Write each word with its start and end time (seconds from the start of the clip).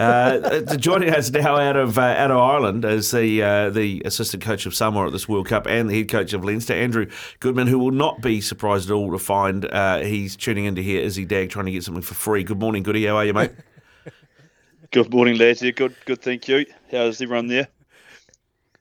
Uh, 0.00 0.76
joining 0.76 1.10
us 1.10 1.30
now 1.30 1.56
out 1.56 1.76
of 1.76 1.98
uh, 1.98 2.00
out 2.00 2.30
of 2.30 2.38
Ireland 2.38 2.86
as 2.86 3.10
the 3.10 3.42
uh, 3.42 3.68
the 3.68 4.00
assistant 4.06 4.42
coach 4.42 4.64
of 4.64 4.74
Samoa 4.74 5.08
at 5.08 5.12
this 5.12 5.28
World 5.28 5.46
Cup 5.46 5.66
and 5.66 5.90
the 5.90 5.98
head 5.98 6.08
coach 6.08 6.32
of 6.32 6.42
Leinster, 6.42 6.72
Andrew 6.72 7.06
Goodman, 7.40 7.66
who 7.66 7.78
will 7.78 7.90
not 7.90 8.22
be 8.22 8.40
surprised 8.40 8.90
at 8.90 8.94
all 8.94 9.12
to 9.12 9.18
find 9.18 9.66
uh, 9.66 9.98
he's 9.98 10.36
tuning 10.36 10.64
into 10.64 10.80
here 10.80 11.02
Izzy 11.02 11.26
Dag 11.26 11.50
trying 11.50 11.66
to 11.66 11.72
get 11.72 11.84
something 11.84 12.02
for 12.02 12.14
free. 12.14 12.44
Good 12.44 12.60
morning, 12.60 12.82
Goody. 12.82 13.04
How 13.04 13.16
are 13.16 13.26
you, 13.26 13.34
mate? 13.34 13.52
Good 14.90 15.12
morning. 15.12 15.36
Yeah, 15.36 15.52
good, 15.70 15.94
good. 16.04 16.20
Thank 16.20 16.48
you. 16.48 16.66
How's 16.90 17.20
everyone 17.20 17.46
there? 17.46 17.68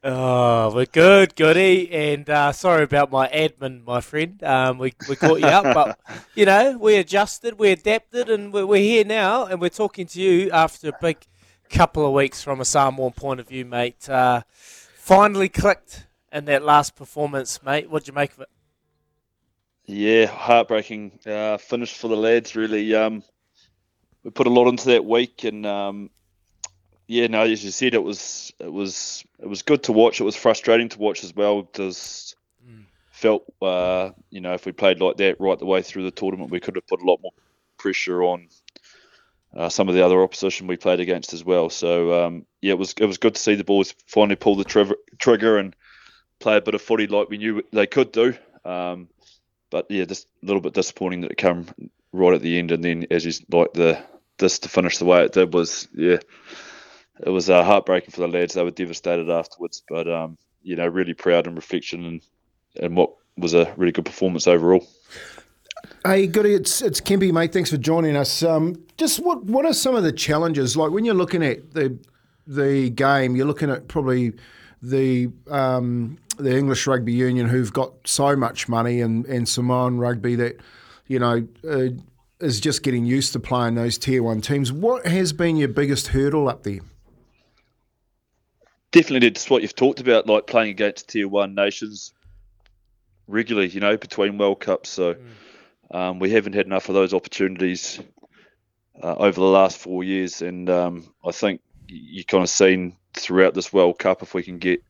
Oh, 0.01 0.73
we're 0.73 0.85
good, 0.85 1.35
goody. 1.35 1.91
And 1.91 2.29
uh, 2.29 2.53
sorry 2.53 2.83
about 2.83 3.11
my 3.11 3.27
admin, 3.27 3.83
my 3.85 3.99
friend. 3.99 4.41
Um, 4.43 4.77
we, 4.77 4.93
we 5.09 5.17
caught 5.17 5.41
you 5.41 5.47
up, 5.47 5.73
but, 5.73 5.99
you 6.35 6.45
know, 6.45 6.77
we 6.77 6.95
adjusted, 6.95 7.59
we 7.59 7.71
adapted, 7.71 8.29
and 8.29 8.53
we're, 8.53 8.65
we're 8.65 8.81
here 8.81 9.03
now, 9.03 9.45
and 9.45 9.59
we're 9.59 9.67
talking 9.67 10.07
to 10.07 10.21
you 10.21 10.51
after 10.51 10.89
a 10.89 10.97
big 11.01 11.17
couple 11.69 12.05
of 12.05 12.13
weeks 12.13 12.41
from 12.41 12.61
a 12.61 12.65
Samoan 12.65 13.11
point 13.11 13.41
of 13.41 13.49
view, 13.49 13.65
mate. 13.65 14.09
Uh, 14.09 14.43
finally 14.53 15.49
clicked 15.49 16.07
in 16.31 16.45
that 16.45 16.63
last 16.63 16.95
performance, 16.95 17.61
mate. 17.61 17.89
What'd 17.89 18.07
you 18.07 18.13
make 18.13 18.31
of 18.31 18.39
it? 18.39 18.49
Yeah, 19.85 20.27
heartbreaking 20.27 21.19
uh, 21.25 21.57
finish 21.57 21.93
for 21.93 22.07
the 22.07 22.15
lads, 22.15 22.55
really. 22.55 22.95
Um, 22.95 23.21
we 24.23 24.31
put 24.31 24.47
a 24.47 24.51
lot 24.51 24.69
into 24.69 24.85
that 24.89 25.03
week, 25.03 25.43
and 25.43 25.65
um, 25.65 26.09
yeah, 27.09 27.25
no, 27.25 27.41
as 27.41 27.63
you 27.65 27.71
said, 27.71 27.95
it 27.95 28.03
was 28.03 28.53
it 28.59 28.71
was 28.71 29.25
it 29.39 29.47
was 29.47 29.63
good 29.63 29.81
to 29.83 29.91
watch. 29.91 30.21
It 30.21 30.25
was 30.25 30.35
frustrating 30.35 30.89
to 30.89 30.99
watch 30.99 31.23
as 31.23 31.35
well. 31.35 31.67
Just 31.73 32.35
mm. 32.63 32.83
felt, 33.09 33.51
uh, 33.63 34.11
you 34.29 34.41
know, 34.41 34.53
if 34.53 34.67
we 34.67 34.73
played 34.73 35.01
like 35.01 35.17
that 35.17 35.41
right 35.41 35.57
the 35.57 35.65
way 35.65 35.81
through 35.81 36.03
the 36.03 36.11
tournament, 36.11 36.51
we 36.51 36.59
could 36.59 36.75
have 36.75 36.85
put 36.85 37.01
a 37.01 37.05
lot 37.05 37.19
more 37.19 37.31
pressure 37.79 38.21
on 38.21 38.47
uh, 39.57 39.69
some 39.69 39.89
of 39.89 39.95
the 39.95 40.05
other 40.05 40.21
opposition 40.21 40.67
we 40.67 40.77
played 40.77 40.99
against 40.99 41.33
as 41.33 41.43
well. 41.43 41.71
So 41.71 42.25
um, 42.27 42.45
yeah, 42.61 42.73
it 42.73 42.77
was 42.77 42.93
it 42.93 43.07
was 43.07 43.17
good 43.17 43.33
to 43.33 43.41
see 43.41 43.55
the 43.55 43.63
boys 43.63 43.95
finally 44.05 44.35
pull 44.35 44.55
the 44.55 44.63
tri- 44.63 44.91
trigger 45.17 45.57
and 45.57 45.75
play 46.37 46.57
a 46.57 46.61
bit 46.61 46.75
of 46.75 46.81
footy 46.83 47.07
like 47.07 47.27
we 47.27 47.39
knew 47.39 47.63
they 47.71 47.87
could 47.87 48.11
do. 48.11 48.35
Um, 48.63 49.09
but 49.71 49.87
yeah, 49.89 50.05
just 50.05 50.27
a 50.43 50.45
little 50.45 50.61
bit 50.61 50.75
disappointing 50.75 51.21
that 51.21 51.31
it 51.31 51.37
came 51.37 51.65
right 52.13 52.35
at 52.35 52.43
the 52.43 52.59
end, 52.59 52.69
and 52.69 52.83
then 52.83 53.07
as 53.09 53.25
you 53.25 53.33
like 53.51 53.73
the 53.73 53.99
this 54.37 54.59
to 54.59 54.69
finish 54.69 54.99
the 54.99 55.05
way 55.05 55.23
it 55.23 55.33
did 55.33 55.51
was 55.55 55.87
yeah 55.91 56.19
it 57.21 57.29
was 57.29 57.49
uh, 57.49 57.63
heartbreaking 57.63 58.11
for 58.11 58.21
the 58.21 58.27
lads. 58.27 58.53
They 58.53 58.63
were 58.63 58.71
devastated 58.71 59.29
afterwards, 59.29 59.83
but 59.87 60.07
um, 60.07 60.37
you 60.63 60.75
know, 60.75 60.87
really 60.87 61.13
proud 61.13 61.47
in 61.47 61.55
reflection 61.55 62.05
and 62.05 62.21
and 62.81 62.95
what 62.95 63.13
was 63.37 63.53
a 63.53 63.73
really 63.77 63.91
good 63.91 64.05
performance 64.05 64.47
overall. 64.47 64.87
Hey, 66.05 66.27
Goody, 66.27 66.53
it's 66.53 66.81
it's 66.81 67.01
Kempy, 67.01 67.31
mate. 67.31 67.51
Thanks 67.51 67.71
for 67.71 67.77
joining 67.77 68.15
us. 68.15 68.43
Um, 68.43 68.83
just 68.97 69.19
what 69.19 69.43
what 69.45 69.65
are 69.65 69.73
some 69.73 69.95
of 69.95 70.03
the 70.03 70.11
challenges 70.11 70.77
like 70.77 70.91
when 70.91 71.05
you're 71.05 71.15
looking 71.15 71.43
at 71.43 71.73
the 71.73 71.97
the 72.47 72.89
game? 72.89 73.35
You're 73.35 73.47
looking 73.47 73.69
at 73.69 73.87
probably 73.87 74.33
the 74.81 75.29
um, 75.49 76.17
the 76.37 76.57
English 76.57 76.87
Rugby 76.87 77.13
Union, 77.13 77.47
who've 77.47 77.73
got 77.73 77.93
so 78.05 78.35
much 78.35 78.69
money, 78.69 79.01
and 79.01 79.25
and 79.25 79.47
Samoan 79.47 79.97
rugby 79.97 80.35
that 80.35 80.59
you 81.07 81.19
know. 81.19 81.47
Uh, 81.69 81.89
is 82.41 82.61
just 82.61 82.83
getting 82.83 83.03
used 83.03 83.33
to 83.33 83.39
playing 83.39 83.75
those 83.75 83.97
tier 83.97 84.23
one 84.23 84.39
teams. 84.39 84.71
What 84.71 85.05
has 85.05 85.33
been 85.33 85.57
your 85.57 85.67
biggest 85.67 86.07
hurdle 86.07 86.47
up 86.47 86.63
there? 86.63 86.79
Definitely 88.91 89.29
just 89.31 89.49
what 89.49 89.61
you've 89.61 89.75
talked 89.75 89.99
about, 89.99 90.27
like 90.27 90.47
playing 90.47 90.69
against 90.69 91.09
tier 91.09 91.27
one 91.27 91.55
nations 91.55 92.13
regularly, 93.27 93.69
you 93.69 93.79
know, 93.79 93.97
between 93.97 94.37
World 94.37 94.59
Cups. 94.59 94.89
So 94.89 95.15
mm. 95.15 95.95
um, 95.95 96.19
we 96.19 96.31
haven't 96.31 96.53
had 96.53 96.65
enough 96.65 96.89
of 96.89 96.95
those 96.95 97.13
opportunities 97.13 97.99
uh, 99.01 99.15
over 99.15 99.39
the 99.39 99.47
last 99.47 99.77
four 99.77 100.03
years, 100.03 100.41
and 100.41 100.69
um, 100.69 101.13
I 101.25 101.31
think 101.31 101.61
you 101.87 102.23
kind 102.25 102.43
of 102.43 102.49
seen 102.49 102.95
throughout 103.13 103.53
this 103.53 103.73
World 103.73 103.97
Cup 103.97 104.21
if 104.21 104.33
we 104.33 104.43
can 104.43 104.59
get 104.59 104.83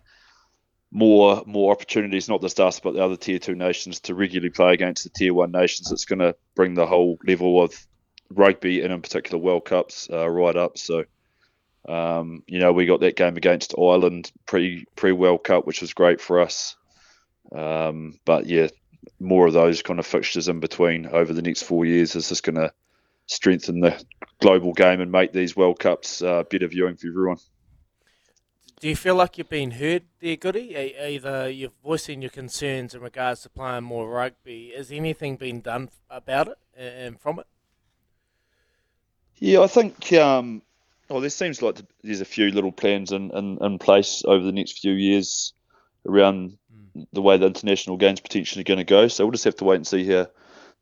more 0.92 1.44
more 1.45 1.72
opportunities, 1.72 2.27
not 2.27 2.42
just 2.42 2.59
us 2.59 2.80
but 2.80 2.94
the 2.94 3.03
other 3.03 3.16
tier 3.16 3.39
two 3.39 3.55
nations, 3.55 3.99
to 4.02 4.16
regularly 4.16 4.49
play 4.49 4.73
against 4.73 5.04
the 5.04 5.10
tier 5.10 5.33
one 5.33 5.52
nations. 5.52 5.92
It's 5.92 6.05
going 6.05 6.20
to 6.20 6.36
bring 6.55 6.73
the 6.73 6.87
whole 6.87 7.20
level 7.26 7.61
of 7.61 7.73
rugby 8.31 8.81
and 8.81 8.92
in 8.92 9.02
particular 9.02 9.37
World 9.37 9.66
Cups 9.66 10.10
uh, 10.11 10.27
right 10.27 10.55
up. 10.55 10.77
So 10.77 11.05
um, 11.88 12.44
you 12.48 12.60
know, 12.60 12.73
we 12.73 12.86
got 12.86 13.00
that 13.02 13.16
game 13.16 13.38
against 13.38 13.73
Ireland 13.78 14.32
pre 14.45 14.86
pre 14.95 15.12
World 15.12 15.44
Cup, 15.44 15.66
which 15.66 15.82
was 15.82 15.94
great 15.94 16.20
for 16.22 16.40
us. 16.42 16.76
Um, 17.56 18.20
but 18.26 18.45
yeah, 18.45 18.67
more 19.20 19.48
of 19.48 19.54
those 19.54 19.82
kind 19.82 20.00
of 20.00 20.06
fixtures 20.06 20.48
in 20.48 20.60
between 20.60 21.08
over 21.08 21.34
the 21.34 21.42
next 21.42 21.64
four 21.64 21.86
years 21.86 22.16
is 22.16 22.30
just 22.30 22.44
going 22.44 22.56
to 22.56 22.72
strengthen 23.26 23.80
the 23.80 24.04
global 24.40 24.73
game 24.73 25.02
and 25.02 25.12
make 25.12 25.32
these 25.32 25.56
World 25.56 25.80
Cups 25.80 26.22
uh, 26.22 26.44
better 26.44 26.67
viewing 26.67 26.95
for 26.95 27.08
everyone. 27.08 27.38
Do 28.80 28.88
you 28.88 28.96
feel 28.96 29.16
like 29.16 29.38
you've 29.38 29.50
been 29.50 29.72
heard 29.72 30.04
there, 30.22 30.38
Goody? 30.38 30.76
Either 30.78 31.50
you're 31.50 31.72
voicing 31.84 32.22
your 32.22 32.32
concerns 32.32 32.96
in 32.96 33.02
regards 33.02 33.42
to 33.42 33.50
playing 33.50 33.84
more 33.84 34.10
rugby. 34.10 34.72
Has 34.76 34.90
anything 34.90 35.36
been 35.36 35.60
done 35.60 35.90
about 36.10 36.48
it 36.48 36.58
and 36.78 37.20
from 37.20 37.40
it? 37.40 37.48
Yeah, 39.36 39.61
I 39.61 39.67
think 39.67 40.14
um, 40.14 40.61
well, 41.09 41.21
there 41.21 41.30
seems 41.30 41.61
like 41.61 41.80
there's 42.03 42.21
a 42.21 42.25
few 42.25 42.52
little 42.52 42.71
plans 42.71 43.11
in, 43.11 43.31
in, 43.31 43.58
in 43.61 43.80
place 43.80 44.23
over 44.25 44.43
the 44.43 44.52
next 44.52 44.80
few 44.80 44.93
years 44.93 45.53
around 46.08 46.58
mm. 46.95 47.05
the 47.14 47.21
way 47.21 47.37
the 47.37 47.47
international 47.47 47.97
games 47.97 48.20
potentially 48.20 48.64
going 48.64 48.77
to 48.77 48.83
go. 48.83 49.08
So 49.08 49.25
we'll 49.25 49.31
just 49.31 49.45
have 49.45 49.55
to 49.58 49.65
wait 49.65 49.77
and 49.77 49.87
see 49.87 50.05
how 50.08 50.27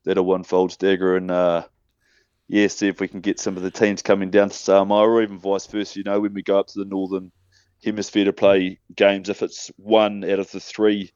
that 0.04 0.18
all 0.18 0.36
unfolds, 0.36 0.78
Dagger, 0.78 1.16
and 1.16 1.32
uh, 1.32 1.66
yeah, 2.48 2.68
see 2.68 2.88
if 2.88 3.00
we 3.00 3.08
can 3.08 3.22
get 3.22 3.40
some 3.40 3.58
of 3.58 3.64
the 3.64 3.72
teams 3.72 4.02
coming 4.02 4.30
down 4.30 4.50
to 4.50 4.56
Samoa 4.56 5.08
or 5.08 5.22
even 5.22 5.40
vice 5.40 5.68
versa. 5.68 6.00
You 6.00 6.04
know, 6.04 6.20
when 6.20 6.34
we 6.34 6.44
go 6.44 6.60
up 6.60 6.68
to 6.68 6.80
the 6.80 6.86
northern 6.86 7.32
hemisphere 7.84 8.26
to 8.26 8.34
play 8.34 8.80
games, 8.96 9.30
if 9.30 9.42
it's 9.42 9.72
one 9.78 10.24
out 10.24 10.40
of 10.40 10.52
the 10.52 10.60
three 10.60 11.12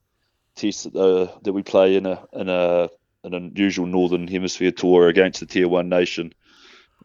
tests 0.55 0.83
that, 0.83 0.95
uh, 0.95 1.38
that 1.44 1.53
we 1.53 1.63
play 1.63 1.95
in 1.95 2.05
a 2.05 2.25
in 2.33 2.50
a 2.50 2.89
an 3.23 3.33
unusual 3.33 3.85
northern 3.85 4.27
hemisphere 4.27 4.71
tour 4.71 5.07
against 5.07 5.39
the 5.39 5.45
tier 5.45 5.67
one 5.67 5.89
nation 5.89 6.33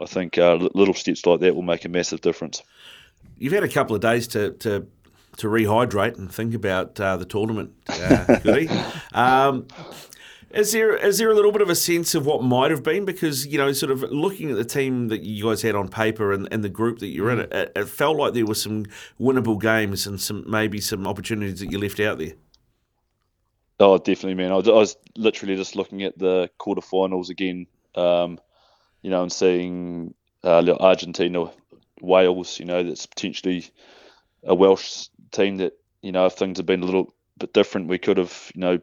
I 0.00 0.06
think 0.06 0.38
uh, 0.38 0.54
little 0.74 0.94
steps 0.94 1.24
like 1.26 1.40
that 1.40 1.54
will 1.54 1.62
make 1.62 1.84
a 1.84 1.88
massive 1.88 2.20
difference. 2.20 2.62
You've 3.38 3.52
had 3.52 3.64
a 3.64 3.68
couple 3.68 3.94
of 3.94 4.02
days 4.02 4.28
to, 4.28 4.52
to 4.52 4.86
to 5.38 5.48
rehydrate 5.48 6.16
and 6.16 6.32
think 6.32 6.54
about 6.54 6.98
uh, 6.98 7.16
the 7.18 7.26
tournament, 7.26 7.72
uh, 7.88 8.38
Goody. 8.42 8.70
um, 9.12 9.66
is 10.50 10.72
there 10.72 10.96
is 10.96 11.18
there 11.18 11.30
a 11.30 11.34
little 11.34 11.52
bit 11.52 11.60
of 11.60 11.68
a 11.68 11.74
sense 11.74 12.14
of 12.14 12.24
what 12.24 12.42
might 12.42 12.70
have 12.70 12.82
been? 12.82 13.04
Because 13.04 13.46
you 13.46 13.58
know, 13.58 13.72
sort 13.72 13.92
of 13.92 14.02
looking 14.02 14.50
at 14.50 14.56
the 14.56 14.64
team 14.64 15.08
that 15.08 15.22
you 15.22 15.44
guys 15.44 15.62
had 15.62 15.74
on 15.74 15.88
paper 15.88 16.32
and, 16.32 16.48
and 16.50 16.64
the 16.64 16.68
group 16.68 17.00
that 17.00 17.08
you're 17.08 17.30
in, 17.30 17.38
mm. 17.38 17.52
it, 17.52 17.72
it 17.74 17.88
felt 17.88 18.16
like 18.16 18.32
there 18.32 18.46
were 18.46 18.54
some 18.54 18.86
winnable 19.20 19.60
games 19.60 20.06
and 20.06 20.20
some 20.20 20.44
maybe 20.48 20.80
some 20.80 21.06
opportunities 21.06 21.60
that 21.60 21.70
you 21.70 21.78
left 21.78 22.00
out 22.00 22.18
there. 22.18 22.32
Oh, 23.78 23.98
definitely, 23.98 24.34
man. 24.34 24.52
I 24.52 24.56
was, 24.56 24.68
I 24.68 24.72
was 24.72 24.96
literally 25.16 25.56
just 25.56 25.76
looking 25.76 26.02
at 26.02 26.18
the 26.18 26.48
quarterfinals 26.58 27.28
again. 27.28 27.66
Um, 27.94 28.38
you 29.06 29.10
know, 29.12 29.22
and 29.22 29.32
seeing 29.32 30.12
uh, 30.42 30.64
Argentina, 30.80 31.48
Wales, 32.00 32.58
you 32.58 32.64
know, 32.64 32.82
that's 32.82 33.06
potentially 33.06 33.64
a 34.42 34.52
Welsh 34.52 35.06
team 35.30 35.58
that, 35.58 35.74
you 36.02 36.10
know, 36.10 36.26
if 36.26 36.32
things 36.32 36.58
had 36.58 36.66
been 36.66 36.82
a 36.82 36.86
little 36.86 37.14
bit 37.38 37.52
different, 37.52 37.86
we 37.86 37.98
could 37.98 38.16
have, 38.16 38.50
you 38.52 38.60
know, 38.60 38.80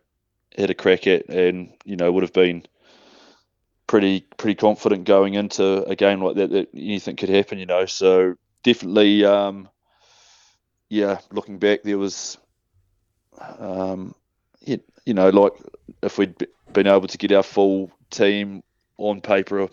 had 0.58 0.70
a 0.70 0.74
crack 0.74 1.08
at 1.08 1.28
and, 1.28 1.74
you 1.84 1.98
know, 1.98 2.10
would 2.10 2.24
have 2.24 2.32
been 2.32 2.66
pretty 3.86 4.22
pretty 4.38 4.56
confident 4.56 5.04
going 5.04 5.34
into 5.34 5.84
a 5.90 5.96
game 5.98 6.22
like 6.22 6.38
that 6.38 6.52
that 6.52 6.70
anything 6.74 7.18
could 7.18 7.28
happen, 7.28 7.60
you 7.60 7.66
know. 7.66 7.86
So 7.86 8.36
definitely, 8.64 9.26
um, 9.26 9.68
yeah, 10.88 11.20
looking 11.34 11.58
back, 11.58 11.84
there 11.84 11.98
was, 11.98 12.38
um, 13.60 14.16
you, 14.62 14.80
you 15.06 15.16
know, 15.16 15.28
like 15.32 15.52
if 16.02 16.18
we'd 16.18 16.48
been 16.72 16.88
able 16.88 17.08
to 17.08 17.18
get 17.18 17.34
our 17.34 17.44
full 17.44 17.92
team 18.10 18.64
on 18.98 19.20
paper 19.20 19.68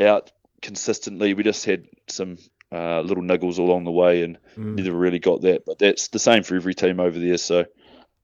out 0.00 0.30
consistently. 0.62 1.34
We 1.34 1.42
just 1.42 1.64
had 1.64 1.86
some 2.08 2.38
uh, 2.72 3.00
little 3.00 3.22
niggles 3.22 3.58
along 3.58 3.84
the 3.84 3.90
way 3.90 4.22
and 4.22 4.38
mm. 4.56 4.76
never 4.76 4.96
really 4.96 5.18
got 5.18 5.42
that. 5.42 5.64
But 5.64 5.78
that's 5.78 6.08
the 6.08 6.18
same 6.18 6.42
for 6.42 6.56
every 6.56 6.74
team 6.74 7.00
over 7.00 7.18
there. 7.18 7.38
So, 7.38 7.66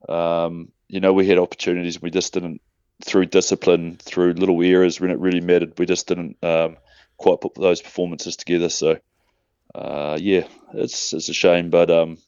um, 0.08 0.70
you 0.88 1.00
know, 1.00 1.12
we 1.12 1.26
had 1.26 1.38
opportunities. 1.38 2.00
We 2.00 2.10
just 2.10 2.34
didn't, 2.34 2.60
through 3.04 3.26
discipline, 3.26 3.96
through 3.96 4.34
little 4.34 4.62
errors 4.62 5.00
when 5.00 5.10
it 5.10 5.18
really 5.18 5.40
mattered, 5.40 5.78
we 5.78 5.86
just 5.86 6.06
didn't 6.06 6.36
um, 6.42 6.76
quite 7.16 7.40
put 7.40 7.54
those 7.54 7.82
performances 7.82 8.36
together. 8.36 8.68
So, 8.68 8.98
uh, 9.74 10.18
yeah, 10.20 10.46
it's 10.74 11.12
it's 11.12 11.28
a 11.28 11.34
shame. 11.34 11.70
But 11.70 11.90
um, 11.90 12.18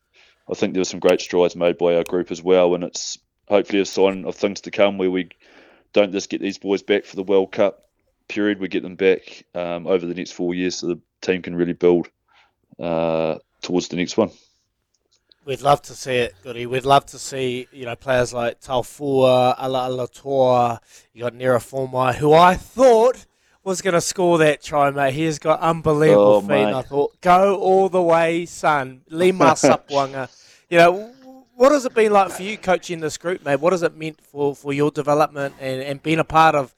I 0.51 0.55
think 0.55 0.75
there 0.75 0.81
were 0.81 0.85
some 0.85 1.01
great 1.01 1.21
strides 1.21 1.57
made 1.57 1.79
by 1.79 1.95
our 1.95 2.05
group 2.05 2.31
as 2.31 2.43
well. 2.43 2.75
And 2.75 2.85
it's 2.85 3.19
hopefully 3.49 3.81
a 3.81 3.87
sign 3.87 4.25
of 4.25 4.35
things 4.35 4.63
to 4.63 4.71
come 4.71 4.99
where 4.99 5.11
we 5.11 5.31
don't 5.93 6.13
just 6.13 6.29
get 6.29 6.41
these 6.41 6.59
boys 6.59 6.83
back 6.83 7.05
for 7.05 7.17
the 7.17 7.23
World 7.23 7.53
Cup 7.53 7.88
period, 8.29 8.61
we 8.61 8.69
get 8.69 8.83
them 8.83 8.97
back 8.97 9.45
um, 9.55 9.87
over 9.87 10.07
the 10.07 10.15
next 10.15 10.33
four 10.33 10.55
years, 10.55 10.77
so 10.77 10.87
the 10.89 11.01
team 11.21 11.43
can 11.43 11.57
really 11.57 11.73
build 11.73 12.09
uh, 12.79 13.37
towards 13.63 13.89
the 13.89 13.97
next 13.97 14.17
one. 14.17 14.31
We'd 15.45 15.63
love 15.63 15.81
to 15.83 15.95
see 15.95 16.17
it, 16.17 16.35
Goody. 16.43 16.67
We'd 16.67 16.85
love 16.85 17.07
to 17.07 17.19
see 17.19 17.67
you 17.73 17.87
know 17.87 17.97
players 17.97 18.35
like 18.35 18.61
Taufua, 18.61 19.57
Alaalatoa, 19.59 20.79
you 21.15 21.23
got 21.23 21.33
Neria 21.33 21.59
Fomai, 21.59 22.15
who 22.15 22.35
I 22.35 22.55
thought 22.55 23.25
was 23.65 23.81
going 23.83 23.95
to 23.95 24.01
score 24.01 24.39
that 24.39 24.63
try, 24.63 24.91
mate. 24.91 25.15
He 25.15 25.25
has 25.25 25.39
got 25.39 25.61
unbelievable 25.61 26.37
Oh, 26.37 26.41
feet. 26.41 26.53
And 26.53 26.77
I 26.77 26.83
thought, 26.83 27.21
go 27.21 27.57
all 27.57 27.89
the 27.89 28.03
way, 28.03 28.47
son. 28.47 29.03
Lima 29.09 29.45
Sopoaga. 29.53 30.29
You 30.71 30.79
know, 30.79 31.15
what 31.59 31.73
has 31.73 31.85
it 31.85 31.93
been 31.93 32.13
like 32.13 32.31
for 32.31 32.45
you 32.45 32.57
coaching 32.57 33.01
this 33.01 33.19
group, 33.19 33.45
mate? 33.45 33.59
What 33.59 33.73
has 33.73 33.83
it 33.83 33.97
meant 33.97 34.21
for, 34.21 34.55
for 34.55 34.73
your 34.73 34.93
development 34.93 35.57
and, 35.59 35.83
and 35.83 36.01
being 36.01 36.21
a 36.21 36.25
part 36.25 36.55
of, 36.55 36.73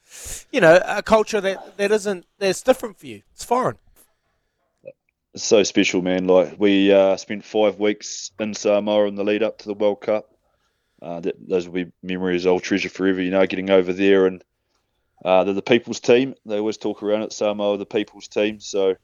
you 0.51 0.59
know, 0.59 0.81
a 0.83 1.03
culture 1.03 1.39
that, 1.39 1.77
that 1.77 1.91
isn't, 1.91 2.25
that's 2.39 2.63
different 2.63 2.97
for 2.97 3.05
you? 3.05 3.21
It's 3.31 3.45
foreign. 3.45 3.77
It's 5.35 5.43
so 5.43 5.61
special, 5.61 6.01
man. 6.01 6.25
Like 6.25 6.55
we 6.57 6.91
uh, 6.91 7.15
spent 7.17 7.45
five 7.45 7.79
weeks 7.79 8.31
in 8.39 8.55
Samoa 8.55 9.05
in 9.05 9.13
the 9.13 9.23
lead 9.23 9.43
up 9.43 9.59
to 9.59 9.65
the 9.65 9.75
World 9.75 10.01
Cup. 10.01 10.33
Uh, 10.99 11.19
that, 11.19 11.35
those 11.47 11.67
will 11.67 11.85
be 11.85 11.91
memories 12.01 12.47
I'll 12.47 12.59
treasure 12.59 12.89
forever. 12.89 13.21
You 13.21 13.29
know, 13.29 13.45
getting 13.45 13.69
over 13.69 13.93
there 13.93 14.25
and 14.25 14.43
uh, 15.23 15.43
they're 15.43 15.53
the 15.53 15.61
people's 15.61 15.99
team. 15.99 16.33
They 16.47 16.57
always 16.57 16.77
talk 16.77 17.03
around 17.03 17.21
at 17.21 17.33
Samoa, 17.33 17.77
the 17.77 17.85
people's 17.85 18.27
team. 18.27 18.59
So 18.59 18.95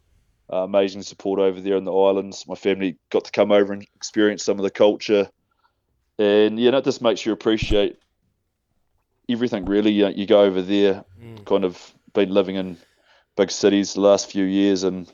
uh, 0.52 0.58
amazing 0.64 1.04
support 1.04 1.40
over 1.40 1.62
there 1.62 1.78
in 1.78 1.84
the 1.84 1.94
islands. 1.94 2.46
My 2.48 2.56
family 2.56 2.98
got 3.12 3.26
to 3.26 3.32
come 3.32 3.52
over 3.52 3.74
and 3.74 3.86
experience 3.96 4.44
some 4.44 4.58
of 4.58 4.64
the 4.64 4.72
culture, 4.72 5.30
and 6.20 6.60
you 6.60 6.72
know, 6.72 6.78
it 6.78 6.84
just 6.84 7.02
makes 7.02 7.26
you 7.26 7.32
appreciate 7.32 7.98
everything. 9.30 9.66
Really, 9.66 9.92
you, 9.92 10.06
know, 10.06 10.10
you 10.10 10.26
go 10.26 10.42
over 10.42 10.62
there, 10.62 11.06
kind 11.46 11.64
of 11.64 11.94
been 12.14 12.30
living 12.30 12.56
in 12.56 12.78
big 13.36 13.52
cities 13.52 13.94
the 13.94 14.02
last 14.02 14.32
few 14.32 14.44
years, 14.44 14.84
and 14.84 15.12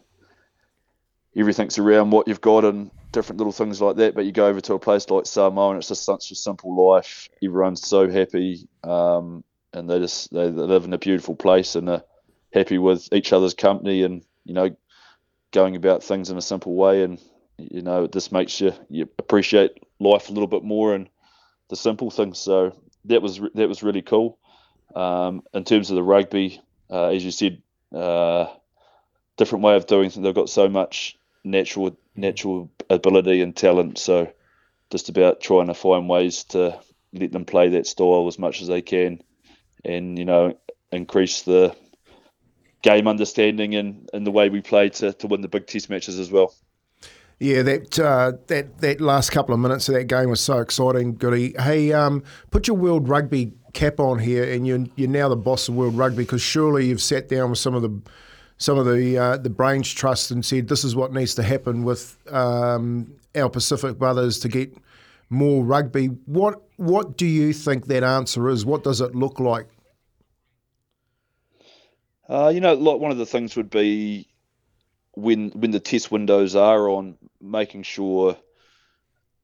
everything's 1.36 1.78
around 1.78 2.12
what 2.12 2.28
you've 2.28 2.42
got 2.42 2.64
and 2.64 2.92
different 3.12 3.38
little 3.38 3.54
things 3.54 3.82
like 3.82 3.98
that. 3.98 4.16
But 4.16 4.26
you 4.26 4.32
go 4.32 4.48
over 4.48 4.62
to 4.62 4.74
a 4.76 4.80
place 4.80 5.10
like 5.10 5.26
Samoa, 5.26 5.72
and 5.72 5.78
it's 5.80 5.90
just 5.90 6.06
such 6.06 6.32
a 6.32 6.36
simple 6.36 6.90
life. 6.92 7.30
Everyone's 7.44 7.88
so 7.88 8.10
happy, 8.10 8.68
um, 8.84 9.44
and 9.74 9.90
they 9.90 10.00
just 10.00 10.32
they, 10.34 10.50
they 10.50 10.62
live 10.62 10.86
in 10.86 10.94
a 10.94 10.98
beautiful 10.98 11.36
place 11.36 11.76
and 11.76 11.90
are 11.90 12.04
happy 12.54 12.78
with 12.78 13.10
each 13.12 13.34
other's 13.34 13.54
company, 13.54 14.04
and 14.04 14.24
you 14.46 14.54
know, 14.54 14.76
going 15.52 15.76
about 15.76 16.04
things 16.04 16.30
in 16.30 16.38
a 16.38 16.42
simple 16.42 16.76
way. 16.76 17.04
And 17.04 17.20
you 17.58 17.82
know, 17.82 18.06
it 18.06 18.14
just 18.14 18.32
makes 18.32 18.62
you 18.62 18.74
you 18.90 19.10
appreciate 19.20 19.83
life 20.04 20.30
a 20.30 20.34
little 20.34 20.48
bit 20.48 20.64
more 20.64 20.94
and 20.94 21.10
the 21.70 21.76
simple 21.76 22.12
things. 22.12 22.40
So 22.40 22.76
that 23.06 23.22
was 23.22 23.40
that 23.56 23.68
was 23.68 23.84
really 23.84 24.02
cool. 24.02 24.38
Um, 24.96 25.44
in 25.54 25.64
terms 25.64 25.90
of 25.90 25.96
the 25.96 26.04
rugby, 26.04 26.62
uh, 26.90 27.08
as 27.08 27.26
you 27.26 27.32
said, 27.32 27.62
uh, 27.94 28.48
different 29.38 29.64
way 29.64 29.76
of 29.76 29.88
doing 29.88 30.10
things. 30.10 30.24
They've 30.24 30.34
got 30.36 30.50
so 30.50 30.70
much 30.70 31.18
natural 31.44 31.98
natural 32.16 32.70
ability 32.90 33.42
and 33.42 33.56
talent. 33.56 33.98
So 33.98 34.32
just 34.92 35.10
about 35.10 35.42
trying 35.42 35.68
to 35.68 35.74
find 35.74 36.08
ways 36.08 36.44
to 36.46 36.80
let 37.14 37.32
them 37.32 37.46
play 37.46 37.70
that 37.70 37.88
style 37.88 38.28
as 38.28 38.38
much 38.38 38.62
as 38.62 38.68
they 38.68 38.82
can, 38.82 39.24
and 39.84 40.18
you 40.18 40.26
know 40.26 40.58
increase 40.92 41.42
the 41.42 41.76
game 42.84 43.08
understanding 43.08 43.76
and, 43.76 44.10
and 44.14 44.28
the 44.28 44.32
way 44.32 44.50
we 44.50 44.62
play 44.62 44.90
to, 44.90 45.14
to 45.14 45.28
win 45.28 45.42
the 45.42 45.48
big 45.48 45.66
test 45.66 45.90
matches 45.90 46.20
as 46.20 46.30
well. 46.30 46.54
Yeah, 47.44 47.62
that 47.64 48.00
uh, 48.00 48.32
that 48.48 48.78
that 48.78 49.02
last 49.02 49.32
couple 49.32 49.54
of 49.54 49.60
minutes 49.60 49.90
of 49.90 49.96
that 49.96 50.06
game 50.06 50.30
was 50.30 50.40
so 50.40 50.60
exciting, 50.60 51.16
Goody. 51.16 51.54
Hey, 51.60 51.92
um, 51.92 52.24
put 52.52 52.70
your 52.70 52.78
World 52.78 53.10
Rugby 53.10 53.52
cap 53.74 54.00
on 54.00 54.18
here, 54.18 54.50
and 54.50 54.66
you're 54.66 54.86
you're 54.96 55.10
now 55.10 55.28
the 55.28 55.36
boss 55.36 55.68
of 55.68 55.76
World 55.76 55.98
Rugby 55.98 56.24
because 56.24 56.42
surely 56.42 56.86
you've 56.86 57.02
sat 57.02 57.28
down 57.28 57.50
with 57.50 57.60
some 57.60 57.76
of 57.76 57.82
the 57.82 58.02
some 58.56 58.78
of 58.78 58.86
the 58.86 59.18
uh, 59.18 59.36
the 59.36 59.50
brains 59.50 59.92
trust 59.92 60.32
and 60.32 60.46
said 60.46 60.70
this 60.70 60.86
is 60.86 60.96
what 60.96 61.12
needs 61.12 61.36
to 61.36 61.44
happen 61.44 61.84
with 61.84 62.16
um, 62.32 63.14
our 63.36 63.50
Pacific 63.50 64.00
brothers 64.00 64.40
to 64.40 64.48
get 64.48 64.74
more 65.30 65.66
rugby. 65.66 66.06
What 66.26 66.62
what 66.78 67.18
do 67.18 67.26
you 67.26 67.52
think 67.52 67.88
that 67.88 68.04
answer 68.04 68.48
is? 68.48 68.66
What 68.66 68.86
does 68.86 69.02
it 69.02 69.16
look 69.16 69.42
like? 69.42 69.68
Uh, 72.30 72.54
you 72.56 72.62
know, 72.62 72.74
like 72.74 73.02
one 73.02 73.12
of 73.12 73.18
the 73.18 73.26
things 73.26 73.58
would 73.58 73.70
be 73.70 74.30
when 75.14 75.50
when 75.52 75.72
the 75.72 75.80
test 75.80 76.12
windows 76.12 76.56
are 76.56 76.90
on, 76.90 77.18
making 77.42 77.84
sure 77.84 78.38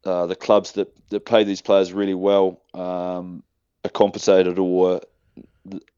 uh, 0.06 0.26
the 0.26 0.36
clubs 0.36 0.74
that, 0.74 0.92
that 1.10 1.26
pay 1.26 1.44
these 1.44 1.62
players 1.62 1.94
really 1.94 2.14
well 2.14 2.62
um, 2.74 3.44
are 3.84 3.90
compensated 3.92 4.58
or 4.58 5.02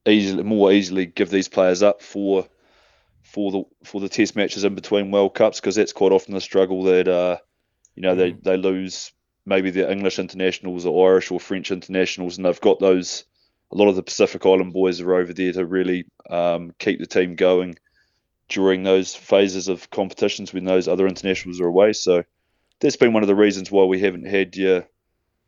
easily 0.05 0.43
more 0.43 0.71
easily 0.71 1.05
give 1.05 1.29
these 1.29 1.47
players 1.47 1.83
up 1.83 2.01
for 2.01 2.45
for 3.23 3.51
the 3.51 3.63
for 3.83 4.01
the 4.01 4.09
test 4.09 4.35
matches 4.35 4.63
in 4.63 4.75
between 4.75 5.11
World 5.11 5.33
Cups 5.35 5.59
because 5.59 5.75
that's 5.75 5.93
quite 5.93 6.11
often 6.11 6.33
the 6.33 6.41
struggle 6.41 6.83
that 6.83 7.07
uh, 7.07 7.37
you 7.95 8.01
know 8.01 8.15
they, 8.15 8.31
they 8.31 8.57
lose 8.57 9.13
maybe 9.45 9.71
their 9.71 9.89
English 9.89 10.19
internationals 10.19 10.85
or 10.85 11.11
Irish 11.11 11.31
or 11.31 11.39
French 11.39 11.71
internationals 11.71 12.37
and 12.37 12.45
they've 12.45 12.61
got 12.61 12.79
those 12.79 13.23
a 13.71 13.77
lot 13.77 13.87
of 13.87 13.95
the 13.95 14.03
Pacific 14.03 14.45
Island 14.45 14.73
boys 14.73 14.99
are 14.99 15.13
over 15.13 15.31
there 15.31 15.53
to 15.53 15.65
really 15.65 16.05
um, 16.29 16.73
keep 16.77 16.99
the 16.99 17.05
team 17.05 17.35
going 17.35 17.75
during 18.51 18.83
those 18.83 19.15
phases 19.15 19.69
of 19.69 19.89
competitions 19.89 20.53
when 20.53 20.65
those 20.65 20.89
other 20.89 21.07
internationals 21.07 21.61
are 21.61 21.67
away. 21.67 21.93
So 21.93 22.23
that's 22.81 22.97
been 22.97 23.13
one 23.13 23.23
of 23.23 23.27
the 23.27 23.35
reasons 23.35 23.71
why 23.71 23.85
we 23.85 24.01
haven't 24.01 24.27
had 24.27 24.57
your 24.57 24.85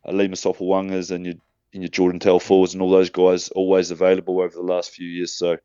uh, 0.06 0.12
Lima 0.12 0.36
Sopoagas 0.36 1.10
and 1.10 1.26
your 1.26 1.34
and 1.74 1.82
your 1.82 1.90
Jordan 1.90 2.20
Telfords 2.20 2.72
and 2.72 2.80
all 2.80 2.90
those 2.90 3.10
guys 3.10 3.48
always 3.50 3.90
available 3.90 4.40
over 4.40 4.54
the 4.54 4.62
last 4.62 4.92
few 4.92 5.08
years. 5.08 5.34
So 5.34 5.58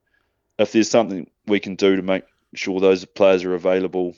if 0.58 0.72
there's 0.72 0.90
something 0.90 1.30
we 1.46 1.60
can 1.60 1.76
do 1.76 1.96
to 1.96 2.02
make 2.02 2.24
sure 2.56 2.80
those 2.80 3.06
players 3.06 3.44
are 3.46 3.54
available 3.54 4.16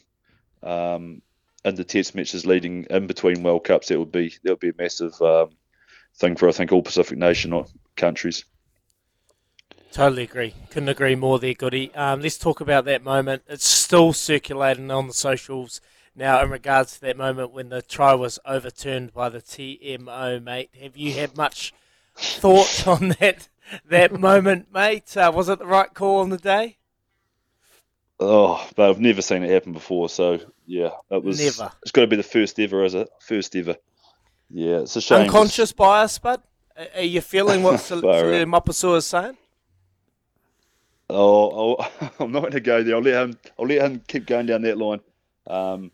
um, 0.63 1.21
in 1.65 1.75
the 1.75 1.83
test 1.83 2.15
matches 2.15 2.45
leading 2.45 2.85
in 2.89 3.07
between 3.07 3.43
World 3.43 3.65
Cups, 3.65 3.89
that 3.89 3.99
would 3.99 4.11
be 4.11 4.33
that 4.43 4.51
would 4.51 4.59
be 4.59 4.69
a 4.69 4.77
massive 4.77 5.21
um, 5.21 5.49
thing 6.15 6.35
for 6.35 6.49
I 6.49 6.53
think 6.53 6.71
all 6.71 6.81
Pacific 6.81 7.17
nation 7.17 7.65
countries. 7.95 8.45
Totally 9.91 10.23
agree. 10.23 10.53
Couldn't 10.69 10.89
agree 10.89 11.15
more 11.15 11.37
there, 11.37 11.53
Goody. 11.53 11.93
Um, 11.95 12.21
let's 12.21 12.37
talk 12.37 12.61
about 12.61 12.85
that 12.85 13.03
moment. 13.03 13.43
It's 13.47 13.67
still 13.67 14.13
circulating 14.13 14.89
on 14.89 15.07
the 15.07 15.13
socials 15.13 15.81
now 16.15 16.41
in 16.41 16.49
regards 16.49 16.93
to 16.93 17.01
that 17.01 17.17
moment 17.17 17.51
when 17.51 17.69
the 17.69 17.81
try 17.81 18.13
was 18.13 18.39
overturned 18.45 19.13
by 19.13 19.27
the 19.29 19.41
TMO, 19.41 20.41
mate. 20.41 20.69
Have 20.81 20.95
you 20.95 21.13
had 21.13 21.35
much 21.35 21.73
thought 22.15 22.87
on 22.87 23.09
that 23.19 23.49
that 23.85 24.17
moment, 24.17 24.67
mate? 24.73 25.15
Uh, 25.17 25.31
was 25.33 25.49
it 25.49 25.59
the 25.59 25.65
right 25.65 25.93
call 25.93 26.21
on 26.21 26.29
the 26.29 26.37
day? 26.37 26.77
Oh, 28.19 28.65
but 28.75 28.89
I've 28.89 28.99
never 28.99 29.21
seen 29.21 29.43
it 29.43 29.49
happen 29.49 29.73
before. 29.73 30.07
So 30.07 30.39
yeah, 30.65 30.91
it 31.09 31.23
was. 31.23 31.39
Never. 31.43 31.71
It's 31.81 31.91
got 31.91 32.01
to 32.01 32.07
be 32.07 32.15
the 32.15 32.23
first 32.23 32.59
ever, 32.59 32.85
is 32.85 32.93
it? 32.93 33.09
First 33.19 33.55
ever. 33.57 33.75
Yeah, 34.49 34.79
it's 34.79 34.95
a 34.95 35.01
shame. 35.01 35.21
Unconscious 35.23 35.73
bias, 35.73 36.17
bud? 36.19 36.41
A- 36.77 36.99
Are 36.99 37.03
you 37.03 37.19
feeling 37.19 37.63
what 37.63 37.79
Sal- 37.81 38.01
Far 38.01 38.11
out. 38.11 38.23
Salil 38.25 38.45
Mapusua 38.45 38.97
is 38.97 39.05
saying? 39.07 39.37
Oh, 41.11 41.77
I'll, 41.79 42.11
I'm 42.19 42.31
not 42.31 42.41
going 42.41 42.53
to 42.53 42.59
go 42.59 42.83
there. 42.83 42.95
I'll 42.95 43.01
let 43.01 43.23
him. 43.23 43.37
I'll 43.59 43.67
let 43.67 43.81
him 43.81 44.01
keep 44.07 44.25
going 44.25 44.45
down 44.45 44.61
that 44.63 44.77
line. 44.77 45.01
Um, 45.47 45.91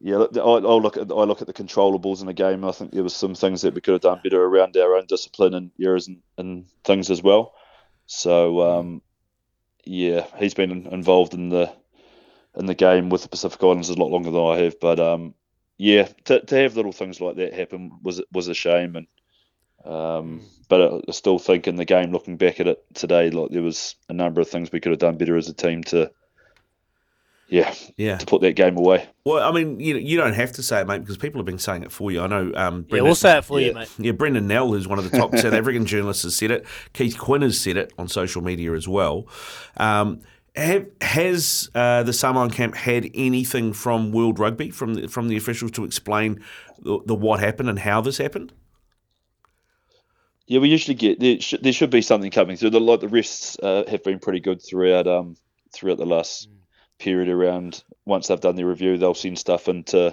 yeah, 0.00 0.16
I, 0.16 0.40
I'll 0.40 0.80
look 0.80 0.96
at 0.96 1.10
I 1.10 1.24
look 1.24 1.42
at 1.42 1.46
the 1.46 1.52
controllables 1.52 2.20
in 2.20 2.26
the 2.26 2.32
game. 2.32 2.64
I 2.64 2.72
think 2.72 2.92
there 2.92 3.02
was 3.02 3.14
some 3.14 3.34
things 3.34 3.62
that 3.62 3.74
we 3.74 3.80
could 3.80 3.92
have 3.92 4.00
done 4.00 4.20
better 4.22 4.42
around 4.42 4.76
our 4.76 4.96
own 4.96 5.06
discipline 5.06 5.54
and 5.54 5.70
errors 5.80 6.08
and, 6.08 6.22
and 6.38 6.66
things 6.84 7.10
as 7.10 7.22
well. 7.22 7.54
So 8.06 8.60
um, 8.62 9.02
yeah, 9.84 10.26
he's 10.38 10.54
been 10.54 10.86
involved 10.86 11.34
in 11.34 11.50
the 11.50 11.72
in 12.56 12.66
the 12.66 12.74
game 12.74 13.10
with 13.10 13.22
the 13.22 13.28
Pacific 13.28 13.62
Islands 13.62 13.90
a 13.90 13.94
lot 13.94 14.10
longer 14.10 14.30
than 14.30 14.40
I 14.40 14.56
have. 14.58 14.80
But 14.80 15.00
um, 15.00 15.34
yeah, 15.76 16.08
to, 16.24 16.40
to 16.40 16.54
have 16.56 16.76
little 16.76 16.92
things 16.92 17.20
like 17.20 17.36
that 17.36 17.52
happen 17.52 17.92
was 18.02 18.22
was 18.32 18.48
a 18.48 18.54
shame. 18.54 18.96
And 18.96 19.06
um, 19.84 20.42
but 20.68 20.80
I 20.80 21.00
I 21.08 21.12
still 21.12 21.38
think 21.38 21.66
in 21.68 21.76
the 21.76 21.84
game, 21.84 22.12
looking 22.12 22.36
back 22.36 22.60
at 22.60 22.66
it 22.66 22.82
today, 22.94 23.30
like 23.30 23.50
there 23.50 23.62
was 23.62 23.94
a 24.08 24.12
number 24.12 24.40
of 24.40 24.48
things 24.48 24.70
we 24.72 24.80
could 24.80 24.90
have 24.92 24.98
done 24.98 25.16
better 25.16 25.36
as 25.36 25.48
a 25.48 25.54
team 25.54 25.82
to, 25.84 26.10
yeah, 27.48 27.74
Yeah. 27.96 28.16
to 28.18 28.26
put 28.26 28.42
that 28.42 28.54
game 28.54 28.76
away. 28.76 29.08
Well, 29.24 29.42
I 29.46 29.52
mean, 29.52 29.80
you 29.80 29.96
you 29.96 30.16
don't 30.16 30.34
have 30.34 30.52
to 30.52 30.62
say 30.62 30.80
it, 30.80 30.86
mate, 30.86 31.00
because 31.00 31.16
people 31.16 31.40
have 31.40 31.46
been 31.46 31.58
saying 31.58 31.82
it 31.82 31.90
for 31.90 32.12
you. 32.12 32.20
I 32.22 32.26
know. 32.28 32.52
Um, 32.54 32.86
Yeah, 32.90 33.00
we'll 33.00 33.14
say 33.16 33.38
it 33.38 33.44
for 33.44 33.58
you, 33.60 33.74
mate. 33.74 33.88
Yeah, 33.98 34.12
Brendan 34.12 34.46
Nel, 34.46 34.68
who's 34.72 34.86
one 34.86 34.98
of 35.00 35.10
the 35.10 35.16
top 35.16 35.34
South 35.36 35.52
African 35.52 35.84
journalists, 35.92 36.22
has 36.22 36.36
said 36.36 36.50
it. 36.52 36.64
Keith 36.92 37.18
Quinn 37.18 37.42
has 37.42 37.60
said 37.60 37.76
it 37.76 37.92
on 37.98 38.06
social 38.08 38.42
media 38.42 38.72
as 38.74 38.86
well. 38.86 39.26
Um, 39.78 40.20
have, 40.56 40.86
has 41.00 41.70
uh, 41.74 42.02
the 42.02 42.12
Samoan 42.12 42.50
camp 42.50 42.74
had 42.74 43.08
anything 43.14 43.72
from 43.72 44.10
World 44.12 44.38
Rugby, 44.38 44.70
from 44.70 44.94
the, 44.94 45.08
from 45.08 45.28
the 45.28 45.36
officials, 45.36 45.70
to 45.72 45.84
explain 45.84 46.40
the, 46.80 46.98
the 47.06 47.14
what 47.14 47.40
happened 47.40 47.68
and 47.68 47.78
how 47.80 48.00
this 48.00 48.18
happened? 48.18 48.52
Yeah, 50.50 50.58
we 50.58 50.68
usually 50.68 50.96
get 50.96 51.20
there. 51.20 51.40
Should, 51.40 51.62
there 51.62 51.72
should 51.72 51.90
be 51.90 52.02
something 52.02 52.32
coming 52.32 52.56
through. 52.56 52.70
The 52.70 52.80
like 52.80 52.98
the 52.98 53.06
refs 53.06 53.56
uh, 53.62 53.88
have 53.88 54.02
been 54.02 54.18
pretty 54.18 54.40
good 54.40 54.60
throughout 54.60 55.06
um 55.06 55.36
throughout 55.72 55.98
the 55.98 56.06
last 56.06 56.48
period. 56.98 57.28
Around 57.28 57.84
once 58.04 58.26
they've 58.26 58.40
done 58.40 58.56
their 58.56 58.66
review, 58.66 58.98
they'll 58.98 59.14
send 59.14 59.38
stuff 59.38 59.68
into 59.68 60.12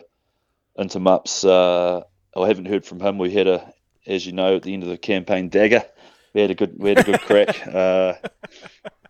into 0.77 1.00
Mups. 1.00 1.44
Uh, 1.44 2.03
I 2.39 2.48
haven't 2.48 2.67
heard 2.67 2.86
from 2.86 3.00
him. 3.00 3.17
We 3.17 3.32
had 3.32 3.48
a, 3.48 3.74
as 4.06 4.27
you 4.27 4.32
know, 4.32 4.58
at 4.58 4.62
the 4.62 4.75
end 4.75 4.84
of 4.84 4.89
the 4.89 5.00
campaign 5.00 5.50
dagger, 5.50 5.84
we 6.36 6.41
had 6.41 6.51
a 6.51 6.53
good 6.53 6.75
we 6.77 6.89
had 6.89 7.00
a 7.00 7.03
good 7.03 7.22
crack. 7.22 7.60
Uh, 7.74 8.13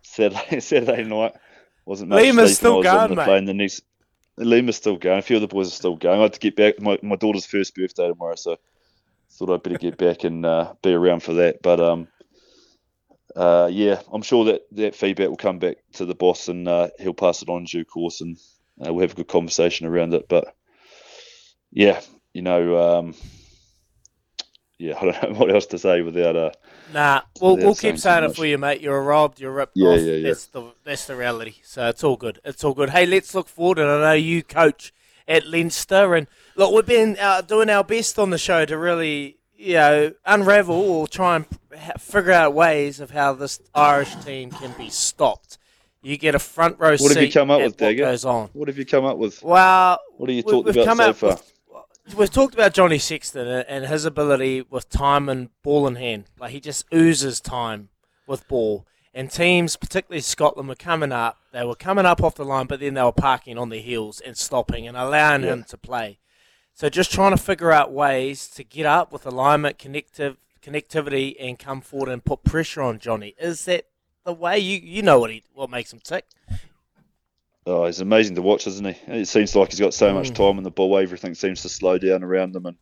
Saturday 0.00 0.60
Saturday 0.60 1.04
night 1.04 1.34
wasn't 1.84 2.08
much 2.08 2.22
Lima's 2.22 2.56
still 2.56 2.76
I 2.76 2.78
was 2.78 2.86
on 2.86 2.96
going, 2.96 3.10
the 3.10 3.16
mate. 3.16 3.24
plane. 3.26 3.44
The 3.44 3.52
next 3.52 3.82
Lima's 4.38 4.76
still 4.76 4.96
going. 4.96 5.18
A 5.18 5.22
few 5.22 5.36
of 5.36 5.42
the 5.42 5.48
boys 5.48 5.68
are 5.68 5.72
still 5.72 5.96
going. 5.96 6.20
I 6.20 6.22
had 6.22 6.32
to 6.32 6.40
get 6.40 6.56
back. 6.56 6.80
My, 6.80 6.98
my 7.02 7.16
daughter's 7.16 7.44
first 7.44 7.74
birthday 7.74 8.08
tomorrow, 8.08 8.36
so 8.36 8.56
thought 9.32 9.50
I'd 9.50 9.62
better 9.62 9.78
get 9.78 9.98
back 9.98 10.24
and 10.24 10.44
uh, 10.44 10.74
be 10.82 10.92
around 10.92 11.22
for 11.22 11.34
that. 11.34 11.62
But 11.62 11.80
um, 11.80 12.08
uh, 13.36 13.68
yeah, 13.70 14.00
I'm 14.12 14.22
sure 14.22 14.46
that 14.46 14.62
that 14.72 14.94
feedback 14.94 15.28
will 15.28 15.36
come 15.36 15.58
back 15.58 15.76
to 15.94 16.04
the 16.04 16.14
boss 16.14 16.48
and 16.48 16.66
uh, 16.66 16.88
he'll 16.98 17.14
pass 17.14 17.42
it 17.42 17.48
on 17.48 17.58
in 17.58 17.64
due 17.64 17.84
course, 17.84 18.20
and 18.20 18.36
uh, 18.84 18.92
we'll 18.92 19.02
have 19.02 19.12
a 19.12 19.16
good 19.16 19.28
conversation 19.28 19.86
around 19.86 20.14
it. 20.14 20.28
But 20.28 20.54
yeah, 21.70 22.00
you 22.32 22.42
know, 22.42 22.98
um, 22.98 23.14
yeah, 24.78 24.96
I 25.00 25.04
don't 25.04 25.32
know 25.32 25.38
what 25.38 25.54
else 25.54 25.66
to 25.66 25.78
say 25.78 26.02
without 26.02 26.36
uh, 26.36 26.50
Nah, 26.92 27.22
we'll, 27.40 27.56
we'll 27.56 27.74
saying 27.74 27.94
keep 27.94 27.98
saying 27.98 28.24
it 28.24 28.34
for 28.34 28.46
you, 28.46 28.56
mate. 28.56 28.80
You're 28.80 29.02
robbed, 29.02 29.40
you're 29.40 29.52
ripped 29.52 29.76
Yeah, 29.76 29.90
off. 29.90 30.00
yeah, 30.00 30.12
yeah. 30.14 30.28
That's 30.28 30.46
the 30.46 30.72
that's 30.84 31.06
the 31.06 31.16
reality. 31.16 31.56
So 31.62 31.86
it's 31.88 32.02
all 32.02 32.16
good. 32.16 32.40
It's 32.44 32.64
all 32.64 32.74
good. 32.74 32.90
Hey, 32.90 33.04
let's 33.04 33.34
look 33.34 33.48
forward. 33.48 33.78
And 33.78 33.90
I 33.90 34.00
know 34.00 34.12
you 34.14 34.42
coach 34.42 34.92
at 35.28 35.46
Leinster, 35.46 36.14
and 36.14 36.26
look, 36.56 36.72
we've 36.72 36.86
been 36.86 37.16
uh, 37.20 37.42
doing 37.42 37.68
our 37.70 37.84
best 37.84 38.18
on 38.18 38.30
the 38.30 38.38
show 38.38 38.64
to 38.64 38.76
really, 38.78 39.36
you 39.54 39.74
know, 39.74 40.12
unravel 40.24 40.74
or 40.74 41.06
try 41.06 41.36
and 41.36 41.46
figure 42.00 42.32
out 42.32 42.54
ways 42.54 42.98
of 42.98 43.10
how 43.10 43.34
this 43.34 43.60
Irish 43.74 44.14
team 44.24 44.50
can 44.50 44.72
be 44.78 44.88
stopped. 44.88 45.58
You 46.02 46.16
get 46.16 46.34
a 46.34 46.38
front 46.38 46.78
row 46.78 46.90
What 46.92 47.00
seat 47.00 47.14
have 47.16 47.22
you 47.24 47.32
come 47.32 47.50
up 47.50 47.60
with, 47.60 47.80
what 47.80 47.96
goes 47.96 48.24
on. 48.24 48.48
what 48.54 48.68
have 48.68 48.78
you 48.78 48.86
come 48.86 49.04
up 49.04 49.18
with? 49.18 49.42
Well, 49.42 49.98
What 50.16 50.30
have 50.30 50.36
you 50.36 50.42
talked 50.42 50.68
about 50.70 50.96
so 50.96 51.12
far? 51.12 51.30
with- 51.30 51.52
we've 52.16 52.30
talked 52.30 52.54
about 52.54 52.72
Johnny 52.72 52.98
Sexton 52.98 53.46
and 53.46 53.84
his 53.86 54.06
ability 54.06 54.62
with 54.70 54.88
time 54.88 55.28
and 55.28 55.50
ball 55.62 55.86
in 55.86 55.96
hand. 55.96 56.24
Like 56.40 56.52
he 56.52 56.60
just 56.60 56.86
oozes 56.94 57.40
time 57.40 57.90
with 58.26 58.48
ball. 58.48 58.86
And 59.18 59.32
teams, 59.32 59.74
particularly 59.74 60.20
Scotland, 60.20 60.68
were 60.68 60.76
coming 60.76 61.10
up. 61.10 61.38
They 61.50 61.64
were 61.64 61.74
coming 61.74 62.06
up 62.06 62.22
off 62.22 62.36
the 62.36 62.44
line, 62.44 62.66
but 62.66 62.78
then 62.78 62.94
they 62.94 63.02
were 63.02 63.10
parking 63.10 63.58
on 63.58 63.68
their 63.68 63.80
heels 63.80 64.20
and 64.20 64.36
stopping 64.36 64.86
and 64.86 64.96
allowing 64.96 65.42
him 65.42 65.64
to 65.70 65.76
play. 65.76 66.20
So 66.72 66.88
just 66.88 67.10
trying 67.10 67.32
to 67.32 67.36
figure 67.36 67.72
out 67.72 67.90
ways 67.90 68.46
to 68.50 68.62
get 68.62 68.86
up 68.86 69.10
with 69.10 69.26
alignment, 69.26 69.76
connective, 69.76 70.36
connectivity, 70.62 71.34
and 71.40 71.58
come 71.58 71.80
forward 71.80 72.10
and 72.10 72.24
put 72.24 72.44
pressure 72.44 72.80
on 72.80 73.00
Johnny. 73.00 73.34
Is 73.40 73.64
that 73.64 73.86
the 74.22 74.32
way 74.32 74.56
you 74.60 74.78
you 74.78 75.02
know 75.02 75.18
what 75.18 75.30
he 75.30 75.42
what 75.52 75.68
makes 75.68 75.92
him 75.92 75.98
tick? 75.98 76.24
Oh, 77.66 77.86
he's 77.86 77.98
amazing 77.98 78.36
to 78.36 78.42
watch, 78.42 78.68
isn't 78.68 78.86
he? 78.86 78.94
It 79.08 79.26
seems 79.26 79.56
like 79.56 79.70
he's 79.70 79.80
got 79.80 79.94
so 79.94 80.14
much 80.14 80.30
time 80.30 80.58
on 80.58 80.62
the 80.62 80.70
ball. 80.70 80.96
Everything 80.96 81.34
seems 81.34 81.62
to 81.62 81.68
slow 81.68 81.98
down 81.98 82.22
around 82.22 82.54
him, 82.54 82.66
and 82.66 82.76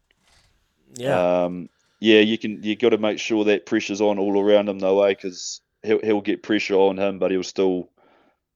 Yeah. 0.97 1.45
Um, 1.45 1.71
yeah, 1.99 2.21
you 2.21 2.37
can. 2.37 2.62
You 2.62 2.76
got 2.76 2.90
to 2.90 2.99
make 2.99 3.19
sure 3.19 3.45
that 3.45 3.64
pressure's 3.64 4.02
on 4.02 4.19
all 4.19 4.38
around 4.38 4.69
him, 4.69 4.78
though, 4.78 5.00
way 5.00 5.14
because 5.14 5.62
he'll 5.87 6.00
he'll 6.02 6.21
get 6.21 6.43
pressure 6.43 6.75
on 6.75 6.99
him, 6.99 7.19
but 7.19 7.31
he'll 7.31 7.43
still 7.43 7.90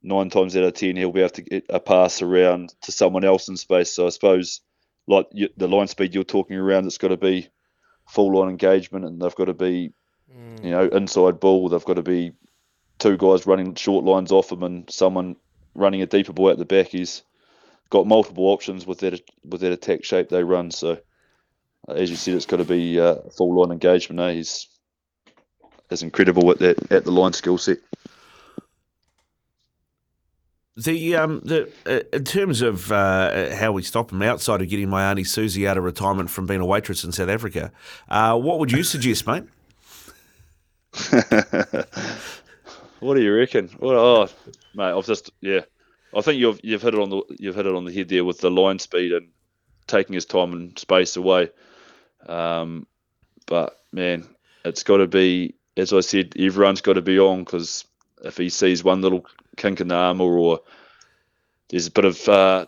nine 0.03 0.31
times 0.31 0.57
out 0.57 0.65
of 0.65 0.75
ten 0.75 0.97
he'll 0.97 1.13
be 1.13 1.21
able 1.21 1.31
to 1.31 1.43
get 1.43 1.65
a 1.69 1.79
pass 1.81 2.23
around 2.23 2.75
to 2.83 2.93
someone 2.93 3.25
else 3.25 3.49
in 3.49 3.57
space. 3.57 3.93
So 3.93 4.07
I 4.07 4.11
suppose 4.11 4.61
like 5.07 5.27
you, 5.33 5.49
the 5.57 5.69
line 5.69 5.89
speed 5.89 6.15
you're 6.15 6.25
talking 6.25 6.57
around, 6.57 6.87
it's 6.87 6.99
got 6.99 7.09
to 7.09 7.17
be 7.17 7.49
full 8.09 8.37
line 8.39 8.51
engagement, 8.51 9.05
and 9.05 9.21
they've 9.21 9.35
got 9.35 9.47
to 9.47 9.55
be 9.55 9.93
Mm. 10.31 10.65
you 10.65 10.71
know 10.71 10.85
inside 10.87 11.41
ball. 11.41 11.69
They've 11.69 11.85
got 11.85 11.95
to 11.95 12.03
be 12.03 12.33
two 12.99 13.17
guys 13.17 13.47
running 13.47 13.75
short 13.75 14.05
lines 14.05 14.31
off 14.31 14.53
him, 14.53 14.63
and 14.63 14.89
someone 14.89 15.37
running 15.75 16.03
a 16.03 16.07
deeper 16.07 16.33
ball 16.33 16.51
at 16.51 16.59
the 16.59 16.65
back. 16.65 16.89
He's 16.89 17.23
got 17.91 18.07
multiple 18.07 18.47
options 18.47 18.87
with 18.87 19.01
that 19.01 19.21
with 19.45 19.61
that 19.63 19.73
attack 19.73 20.05
shape 20.05 20.29
they 20.29 20.45
run. 20.45 20.71
So 20.71 20.99
as 21.89 22.11
you 22.11 22.17
said, 22.17 22.35
it's 22.35 22.47
got 22.47 22.59
to 22.59 22.65
be 22.65 23.01
uh, 23.01 23.17
full 23.37 23.61
line 23.61 23.73
engagement. 23.73 24.21
Eh? 24.21 24.35
He's 24.35 24.69
is 25.91 26.03
incredible 26.03 26.51
at 26.51 26.59
that 26.59 26.93
at 26.93 27.05
the 27.05 27.13
line 27.13 27.33
skill 27.33 27.59
set. 27.59 27.79
The 30.77 31.17
um 31.17 31.41
the 31.45 31.71
uh, 31.85 32.01
in 32.17 32.25
terms 32.25 32.63
of 32.63 32.91
uh, 32.91 33.55
how 33.55 33.73
we 33.73 33.83
stop 33.83 34.13
him 34.13 34.23
outside 34.23 34.63
of 34.63 34.69
getting 34.69 34.89
my 34.89 35.11
auntie 35.11 35.25
Susie 35.25 35.69
out 35.69 35.77
of 35.77 35.85
retirement 35.85 36.31
from 36.31 36.47
being 36.47 36.61
a 36.61 36.67
waitress 36.67 37.05
in 37.05 37.13
South 37.13 37.29
Africa, 37.29 37.73
uh, 38.09 38.39
what 38.39 38.59
would 38.59 38.73
you 38.73 38.83
suggest, 38.83 39.27
mate? 39.27 39.45
what 43.01 43.15
do 43.15 43.23
you 43.23 43.35
reckon? 43.35 43.69
What, 43.79 43.95
oh, 43.95 44.29
mate, 44.75 44.93
I've 44.93 45.07
just 45.07 45.31
yeah, 45.41 45.61
I 46.15 46.23
think 46.23 46.41
you've 46.41 46.61
you've 46.63 46.83
hit 46.83 46.95
it 46.95 47.01
on 47.01 47.11
the 47.11 47.23
you've 47.39 47.57
hit 47.57 47.67
it 47.67 47.75
on 47.75 47.85
the 47.85 47.93
head 47.93 48.09
there 48.09 48.25
with 48.25 48.41
the 48.41 48.51
line 48.51 48.79
speed 48.79 49.13
and 49.13 49.29
taking 49.87 50.15
his 50.15 50.25
time 50.25 50.53
and 50.53 50.79
space 50.79 51.17
away. 51.17 51.51
Um, 52.27 52.87
but 53.47 53.77
man, 53.93 54.27
it's 54.65 54.83
got 54.83 54.99
to 54.99 55.07
be 55.07 55.55
as 55.81 55.93
I 55.93 56.01
said, 56.01 56.35
everyone's 56.39 56.81
got 56.81 56.95
to 56.95 57.03
be 57.03 57.19
on 57.19 57.45
because 57.45 57.85
if 58.23 58.37
he 58.37 58.49
sees 58.49 58.85
one 58.85 59.01
little 59.01 59.25
kink 59.57 59.81
in 59.81 59.89
the 59.89 59.95
armour 59.95 60.25
or 60.25 60.61
there's 61.69 61.87
a 61.87 61.93
bit 61.93 62.05
of 62.05 62.29
uh, 62.29 62.67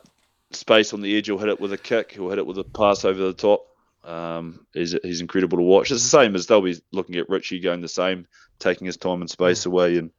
space 0.50 0.92
on 0.92 1.02
the 1.02 1.16
edge, 1.16 1.26
he'll 1.26 1.38
hit 1.38 1.48
it 1.48 1.60
with 1.60 1.72
a 1.72 1.78
kick, 1.78 2.12
he'll 2.12 2.30
hit 2.30 2.38
it 2.38 2.46
with 2.46 2.58
a 2.58 2.64
pass 2.64 3.04
over 3.04 3.22
the 3.22 3.32
top. 3.32 3.66
Um, 4.04 4.66
he's, 4.72 4.96
he's 5.02 5.20
incredible 5.20 5.58
to 5.58 5.64
watch. 5.64 5.90
It's 5.90 6.02
the 6.02 6.08
same 6.08 6.34
as 6.34 6.46
they'll 6.46 6.60
be 6.60 6.80
looking 6.90 7.16
at 7.16 7.28
Richie 7.28 7.60
going 7.60 7.82
the 7.82 7.88
same, 7.88 8.26
taking 8.58 8.86
his 8.86 8.96
time 8.96 9.20
and 9.20 9.30
space 9.30 9.66
away 9.66 9.98
and 9.98 10.10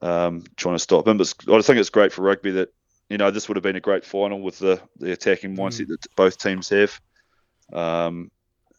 um, 0.00 0.44
trying 0.56 0.76
to 0.76 0.80
stop 0.80 1.06
him. 1.06 1.18
But 1.18 1.34
I 1.48 1.60
think 1.62 1.78
it's 1.78 1.90
great 1.90 2.12
for 2.12 2.22
rugby 2.22 2.52
that 2.52 2.72
you 3.10 3.18
know 3.18 3.30
this 3.30 3.48
would 3.48 3.56
have 3.56 3.62
been 3.62 3.76
a 3.76 3.80
great 3.80 4.04
final 4.04 4.40
with 4.40 4.58
the, 4.58 4.80
the 4.98 5.12
attacking 5.12 5.56
mindset 5.56 5.88
that 5.88 6.06
both 6.16 6.38
teams 6.38 6.70
have. 6.70 6.98
Um, 7.72 8.30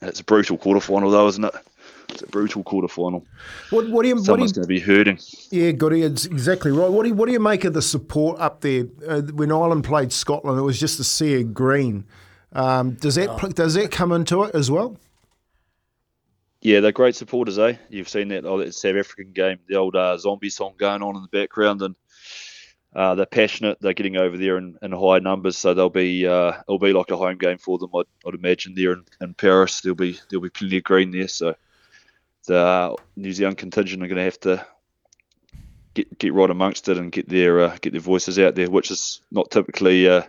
it's 0.02 0.20
a 0.20 0.24
brutal 0.24 0.58
quarter 0.58 0.80
final 0.80 1.12
though, 1.12 1.28
isn't 1.28 1.46
it? 1.46 1.54
It's 2.10 2.22
a 2.22 2.28
brutal 2.28 2.64
quarter 2.64 2.88
final. 2.88 3.26
What, 3.70 3.90
what 3.90 4.04
do 4.04 4.10
you 4.10 4.16
what 4.16 4.22
do 4.22 4.26
Someone's 4.26 4.52
you, 4.52 4.56
going 4.56 4.64
to 4.64 4.68
be 4.68 4.80
hurting. 4.80 5.20
Yeah, 5.52 5.72
Goody, 5.72 6.04
it's 6.04 6.26
exactly 6.26 6.72
right. 6.72 6.90
What 6.90 7.04
do 7.04 7.10
you, 7.10 7.16
what 7.16 7.26
do 7.26 7.32
you 7.34 7.40
make 7.40 7.64
of 7.66 7.74
the 7.74 7.82
support 7.82 8.40
up 8.40 8.62
there? 8.62 8.86
Uh, 9.08 9.22
when 9.22 9.52
Ireland 9.52 9.84
played 9.84 10.12
Scotland, 10.12 10.60
it 10.60 10.64
was 10.64 10.80
just 10.80 11.00
a 11.00 11.04
sea 11.04 11.42
of 11.42 11.54
green. 11.54 12.06
Um, 12.54 12.94
does 12.94 13.16
that 13.16 13.38
pl- 13.38 13.50
does 13.50 13.74
that 13.74 13.92
come 13.92 14.12
into 14.12 14.44
it 14.44 14.56
as 14.56 14.72
well? 14.72 14.98
Yeah, 16.62 16.80
they're 16.80 16.92
great 16.92 17.16
supporters, 17.16 17.60
eh? 17.60 17.76
You've 17.90 18.10
seen 18.10 18.30
that 18.30 18.46
oh, 18.46 18.58
that 18.60 18.74
South 18.74 18.96
African 18.96 19.34
game, 19.34 19.60
the 19.68 19.76
old 19.76 19.96
uh, 19.96 20.18
zombie 20.18 20.50
song 20.50 20.74
going 20.78 21.04
on 21.04 21.16
in 21.16 21.22
the 21.22 21.28
background, 21.28 21.82
and 21.82 21.96
uh, 22.96 23.14
they're 23.14 23.26
passionate. 23.26 23.78
They're 23.82 23.94
getting 23.94 24.16
over 24.16 24.38
there 24.38 24.58
in, 24.58 24.78
in 24.82 24.92
high 24.92 25.20
numbers, 25.20 25.58
so 25.58 25.74
they'll 25.74 25.90
be 25.90 26.26
uh, 26.26 26.54
it'll 26.68 26.80
be 26.80 26.94
like 26.94 27.12
a 27.12 27.18
home 27.18 27.38
game 27.38 27.58
for 27.58 27.78
them. 27.78 27.92
I'd, 27.94 28.06
I'd 28.26 28.36
imagine 28.36 28.74
there 28.74 28.94
in, 28.94 29.06
in 29.22 29.34
Paris, 29.34 29.82
there'll 29.82 29.96
be 29.96 30.18
there'll 30.30 30.44
be 30.44 30.50
plenty 30.50 30.78
of 30.78 30.84
green 30.86 31.12
there. 31.12 31.28
So 31.28 31.56
the 32.46 32.58
uh, 32.58 32.96
New 33.16 33.34
Zealand 33.34 33.58
contingent 33.58 34.04
are 34.04 34.08
going 34.08 34.18
to 34.18 34.24
have 34.24 34.40
to 34.42 34.66
get 35.94 36.18
get 36.20 36.34
right 36.34 36.50
amongst 36.50 36.90
it 36.90 36.98
and 36.98 37.12
get 37.12 37.28
their 37.28 37.62
uh, 37.62 37.78
get 37.82 37.92
their 37.92 38.02
voices 38.02 38.40
out 38.40 38.56
there, 38.56 38.70
which 38.70 38.92
is 38.92 39.22
not 39.32 39.52
typically 39.52 40.08
uh, 40.08 40.24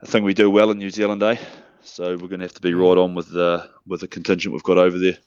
a 0.00 0.06
thing 0.06 0.24
we 0.24 0.34
do 0.34 0.50
well 0.50 0.70
in 0.70 0.78
New 0.78 0.90
Zealand, 0.90 1.22
eh? 1.22 1.36
So 1.82 2.10
we're 2.16 2.28
going 2.28 2.40
to 2.40 2.46
have 2.46 2.54
to 2.54 2.60
be 2.60 2.74
right 2.74 2.98
on 2.98 3.14
with 3.14 3.30
the 3.30 3.68
with 3.86 4.00
the 4.00 4.08
contingent 4.08 4.52
we've 4.52 4.62
got 4.62 4.78
over 4.78 4.98
there. 4.98 5.18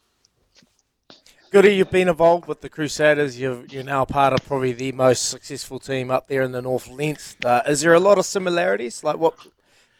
Goody, 1.51 1.75
you've 1.75 1.91
been 1.91 2.07
involved 2.07 2.47
with 2.47 2.61
the 2.61 2.69
Crusaders. 2.69 3.37
You're, 3.37 3.65
you're 3.65 3.83
now 3.83 4.05
part 4.05 4.31
of 4.31 4.45
probably 4.45 4.71
the 4.71 4.93
most 4.93 5.27
successful 5.27 5.79
team 5.79 6.09
up 6.09 6.29
there 6.29 6.43
in 6.43 6.53
the 6.53 6.61
North 6.61 6.87
Leinster. 6.87 7.61
Is 7.67 7.81
there 7.81 7.93
a 7.93 7.99
lot 7.99 8.17
of 8.17 8.25
similarities? 8.25 9.03
Like, 9.03 9.17
what 9.17 9.35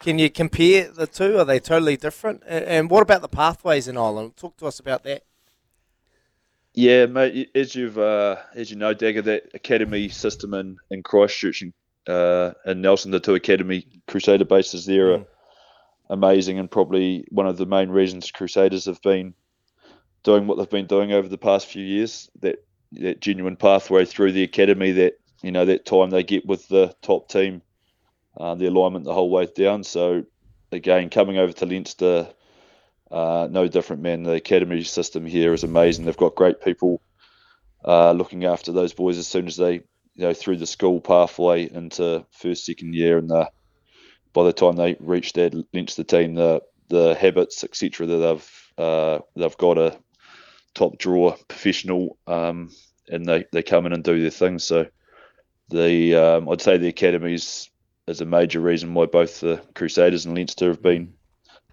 can 0.00 0.18
you 0.18 0.30
compare 0.30 0.90
the 0.90 1.06
two? 1.06 1.38
Are 1.38 1.44
they 1.44 1.60
totally 1.60 1.98
different? 1.98 2.42
And, 2.46 2.64
and 2.64 2.90
what 2.90 3.02
about 3.02 3.20
the 3.20 3.28
pathways 3.28 3.86
in 3.86 3.98
Ireland? 3.98 4.38
Talk 4.38 4.56
to 4.58 4.66
us 4.66 4.80
about 4.80 5.04
that. 5.04 5.24
Yeah, 6.74 7.06
mate. 7.06 7.50
As 7.54 7.74
you've 7.74 7.98
uh, 7.98 8.36
as 8.54 8.70
you 8.70 8.76
know, 8.76 8.94
Dagger, 8.94 9.22
that 9.22 9.50
academy 9.54 10.08
system 10.08 10.54
in, 10.54 10.76
in 10.90 11.02
Christchurch 11.02 11.62
and 11.62 11.72
uh, 12.08 12.52
and 12.64 12.80
Nelson, 12.80 13.10
the 13.10 13.20
two 13.20 13.34
academy 13.34 13.86
Crusader 14.06 14.44
bases 14.44 14.86
there 14.86 15.12
are 15.12 15.24
amazing, 16.08 16.58
and 16.58 16.70
probably 16.70 17.26
one 17.30 17.46
of 17.46 17.58
the 17.58 17.66
main 17.66 17.90
reasons 17.90 18.30
Crusaders 18.30 18.86
have 18.86 19.02
been 19.02 19.34
doing 20.22 20.46
what 20.46 20.56
they've 20.56 20.70
been 20.70 20.86
doing 20.86 21.12
over 21.12 21.28
the 21.28 21.38
past 21.38 21.66
few 21.66 21.84
years. 21.84 22.30
That 22.40 22.64
that 22.92 23.20
genuine 23.20 23.56
pathway 23.56 24.06
through 24.06 24.32
the 24.32 24.42
academy, 24.42 24.92
that 24.92 25.14
you 25.42 25.52
know, 25.52 25.66
that 25.66 25.84
time 25.84 26.08
they 26.08 26.22
get 26.22 26.46
with 26.46 26.68
the 26.68 26.94
top 27.02 27.28
team, 27.28 27.60
uh, 28.38 28.54
the 28.54 28.66
alignment 28.66 29.04
the 29.04 29.14
whole 29.14 29.30
way 29.30 29.46
down. 29.46 29.84
So 29.84 30.24
again, 30.70 31.10
coming 31.10 31.36
over 31.36 31.52
to 31.52 31.66
Leinster. 31.66 32.28
Uh, 33.12 33.46
no 33.50 33.68
different, 33.68 34.02
man. 34.02 34.22
The 34.22 34.32
academy 34.32 34.82
system 34.84 35.26
here 35.26 35.52
is 35.52 35.64
amazing. 35.64 36.06
They've 36.06 36.16
got 36.16 36.34
great 36.34 36.62
people 36.62 37.02
uh, 37.84 38.12
looking 38.12 38.46
after 38.46 38.72
those 38.72 38.94
boys 38.94 39.18
as 39.18 39.28
soon 39.28 39.46
as 39.46 39.56
they, 39.56 39.74
you 39.74 39.82
know, 40.16 40.32
through 40.32 40.56
the 40.56 40.66
school 40.66 40.98
pathway 40.98 41.70
into 41.70 42.24
first, 42.30 42.64
second 42.64 42.94
year, 42.94 43.18
and 43.18 43.28
the, 43.28 43.50
by 44.32 44.44
the 44.44 44.52
time 44.54 44.76
they 44.76 44.96
reach 44.98 45.34
their 45.34 45.50
Leinster 45.74 46.04
team, 46.04 46.34
the 46.34 46.62
the 46.88 47.14
habits, 47.14 47.64
etc., 47.64 48.06
that 48.06 48.16
they've 48.16 48.72
uh, 48.78 49.18
they've 49.36 49.58
got 49.58 49.76
a 49.76 49.98
top 50.74 50.96
drawer 50.96 51.36
professional, 51.48 52.16
um, 52.26 52.70
and 53.08 53.26
they, 53.26 53.44
they 53.52 53.62
come 53.62 53.84
in 53.84 53.92
and 53.92 54.04
do 54.04 54.22
their 54.22 54.30
thing. 54.30 54.58
So 54.58 54.86
the 55.68 56.14
um, 56.14 56.48
I'd 56.48 56.62
say 56.62 56.78
the 56.78 56.88
academies 56.88 57.68
is 58.06 58.22
a 58.22 58.26
major 58.26 58.60
reason 58.60 58.94
why 58.94 59.04
both 59.04 59.40
the 59.40 59.62
Crusaders 59.74 60.24
and 60.24 60.34
Leinster 60.34 60.68
have 60.68 60.82
been 60.82 61.12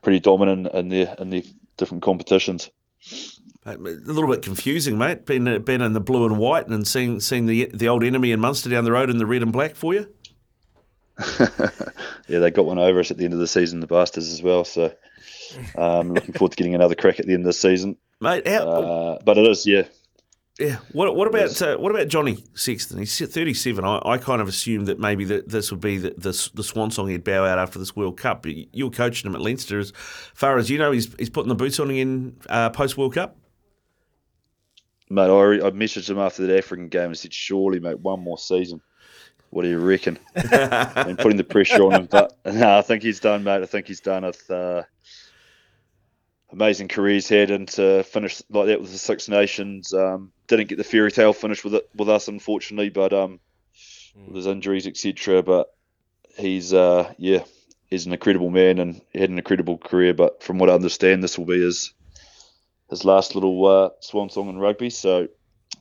pretty 0.01 0.19
dominant 0.19 0.67
in 0.73 0.89
the 0.89 1.21
in 1.21 1.29
their 1.29 1.43
different 1.77 2.03
competitions. 2.03 2.69
A 3.65 3.77
little 3.77 4.27
bit 4.27 4.41
confusing, 4.41 4.97
mate. 4.97 5.25
Being 5.25 5.61
being 5.63 5.81
in 5.81 5.93
the 5.93 5.99
blue 5.99 6.25
and 6.25 6.37
white 6.37 6.67
and 6.67 6.87
seeing 6.87 7.19
seeing 7.19 7.45
the 7.45 7.69
the 7.73 7.87
old 7.89 8.03
enemy 8.03 8.31
in 8.31 8.39
Munster 8.39 8.69
down 8.69 8.83
the 8.83 8.91
road 8.91 9.09
in 9.09 9.17
the 9.17 9.25
red 9.25 9.41
and 9.43 9.51
black 9.51 9.75
for 9.75 9.93
you. 9.93 10.07
yeah, 12.27 12.39
they 12.39 12.49
got 12.51 12.65
one 12.65 12.79
over 12.79 12.99
us 12.99 13.11
at 13.11 13.17
the 13.17 13.25
end 13.25 13.33
of 13.33 13.39
the 13.39 13.47
season, 13.47 13.81
the 13.81 13.87
Bastards 13.87 14.31
as 14.31 14.41
well. 14.41 14.63
So 14.63 14.93
um, 15.77 16.13
looking 16.13 16.33
forward 16.33 16.51
to 16.51 16.57
getting 16.57 16.75
another 16.75 16.95
crack 16.95 17.19
at 17.19 17.25
the 17.25 17.33
end 17.33 17.41
of 17.41 17.47
the 17.47 17.53
season. 17.53 17.97
Mate, 18.21 18.47
how, 18.47 18.67
Uh, 18.69 19.19
but 19.23 19.37
it 19.37 19.45
is, 19.47 19.65
yeah, 19.65 19.83
Yeah. 20.59 20.77
What, 20.91 21.15
what 21.15 21.27
about 21.29 21.61
uh, 21.61 21.77
what 21.77 21.89
about 21.89 22.09
Johnny 22.09 22.43
Sexton? 22.53 22.99
He's 22.99 23.17
37. 23.17 23.85
I, 23.85 24.01
I 24.03 24.17
kind 24.17 24.41
of 24.41 24.49
assumed 24.49 24.87
that 24.87 24.99
maybe 24.99 25.23
that 25.25 25.47
this 25.47 25.71
would 25.71 25.79
be 25.79 25.97
the, 25.97 26.13
the, 26.17 26.49
the 26.53 26.63
swan 26.63 26.91
song 26.91 27.07
he'd 27.07 27.23
bow 27.23 27.45
out 27.45 27.57
after 27.57 27.79
this 27.79 27.95
World 27.95 28.17
Cup. 28.17 28.45
You 28.45 28.85
were 28.85 28.91
coaching 28.91 29.29
him 29.29 29.35
at 29.35 29.41
Leinster. 29.41 29.79
As 29.79 29.93
far 30.33 30.57
as 30.57 30.69
you 30.69 30.77
know, 30.77 30.91
he's, 30.91 31.13
he's 31.17 31.29
putting 31.29 31.47
the 31.47 31.55
boots 31.55 31.79
on 31.79 31.89
again 31.89 32.35
uh, 32.49 32.71
post 32.71 32.97
World 32.97 33.13
Cup. 33.13 33.37
Mate, 35.09 35.29
I, 35.29 35.67
I 35.67 35.71
messaged 35.71 36.09
him 36.09 36.19
after 36.19 36.45
that 36.45 36.57
African 36.57 36.89
game 36.89 37.05
and 37.05 37.17
said, 37.17 37.33
surely, 37.33 37.79
mate, 37.79 37.99
one 38.01 38.19
more 38.19 38.37
season. 38.37 38.81
What 39.51 39.63
do 39.63 39.69
you 39.69 39.79
reckon? 39.79 40.19
and 40.35 41.17
putting 41.17 41.37
the 41.37 41.43
pressure 41.43 41.83
on 41.85 41.93
him. 41.93 42.05
But 42.05 42.37
no, 42.45 42.77
I 42.77 42.81
think 42.81 43.01
he's 43.01 43.19
done, 43.19 43.43
mate. 43.43 43.63
I 43.63 43.65
think 43.65 43.87
he's 43.87 44.01
done 44.01 44.23
with 44.23 44.51
uh, 44.51 44.83
amazing 46.51 46.87
careers 46.87 47.29
had 47.29 47.51
and 47.51 47.67
to 47.69 48.03
finish 48.03 48.41
like 48.49 48.67
that 48.67 48.81
with 48.81 48.91
the 48.91 48.97
Six 48.97 49.29
Nations. 49.29 49.93
Um, 49.93 50.31
didn't 50.47 50.69
get 50.69 50.77
the 50.77 50.83
fairy 50.83 51.11
tale 51.11 51.33
finish 51.33 51.63
with 51.63 51.75
it 51.75 51.89
with 51.95 52.09
us, 52.09 52.27
unfortunately, 52.27 52.89
but 52.89 53.13
um, 53.13 53.39
with 54.15 54.35
his 54.35 54.47
injuries, 54.47 54.87
etc. 54.87 55.43
But 55.43 55.73
he's 56.37 56.73
uh, 56.73 57.13
yeah, 57.17 57.43
he's 57.87 58.05
an 58.05 58.13
incredible 58.13 58.49
man 58.49 58.79
and 58.79 59.01
had 59.13 59.29
an 59.29 59.37
incredible 59.37 59.77
career. 59.77 60.13
But 60.13 60.43
from 60.43 60.57
what 60.57 60.69
I 60.69 60.73
understand, 60.73 61.23
this 61.23 61.37
will 61.37 61.45
be 61.45 61.61
his 61.61 61.93
his 62.89 63.05
last 63.05 63.35
little 63.35 63.65
uh, 63.65 63.89
swan 63.99 64.29
song 64.29 64.49
in 64.49 64.57
rugby. 64.57 64.89
So 64.89 65.27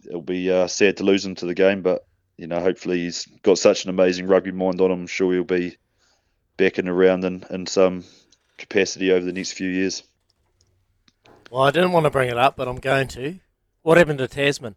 it'll 0.07 0.23
be 0.23 0.51
uh, 0.51 0.67
sad 0.67 0.99
to 0.99 1.05
lose 1.05 1.25
him 1.25 1.35
to 1.37 1.47
the 1.47 1.55
game, 1.55 1.83
but 1.83 2.07
you 2.37 2.47
know, 2.47 2.61
hopefully 2.61 2.99
he's 2.99 3.27
got 3.43 3.59
such 3.59 3.85
an 3.85 3.91
amazing 3.91 4.27
rugby 4.27 4.53
mind 4.53 4.81
on 4.81 4.91
him. 4.91 5.01
I'm 5.01 5.07
sure 5.07 5.33
he'll 5.33 5.45
be 5.45 5.77
back 6.57 6.79
and 6.79 6.89
around 6.89 7.25
in, 7.25 7.45
in 7.51 7.67
some 7.67 8.05
capacity 8.59 9.11
over 9.13 9.25
the 9.25 9.33
next 9.33 9.53
few 9.53 9.69
years. 9.69 10.03
Well, 11.51 11.63
I 11.63 11.71
didn't 11.71 11.93
want 11.93 12.05
to 12.05 12.11
bring 12.11 12.29
it 12.29 12.37
up, 12.37 12.57
but 12.57 12.69
I'm 12.69 12.77
going 12.77 13.09
to. 13.09 13.39
What 13.83 13.97
happened 13.97 14.19
to 14.19 14.29
Tasman? 14.29 14.77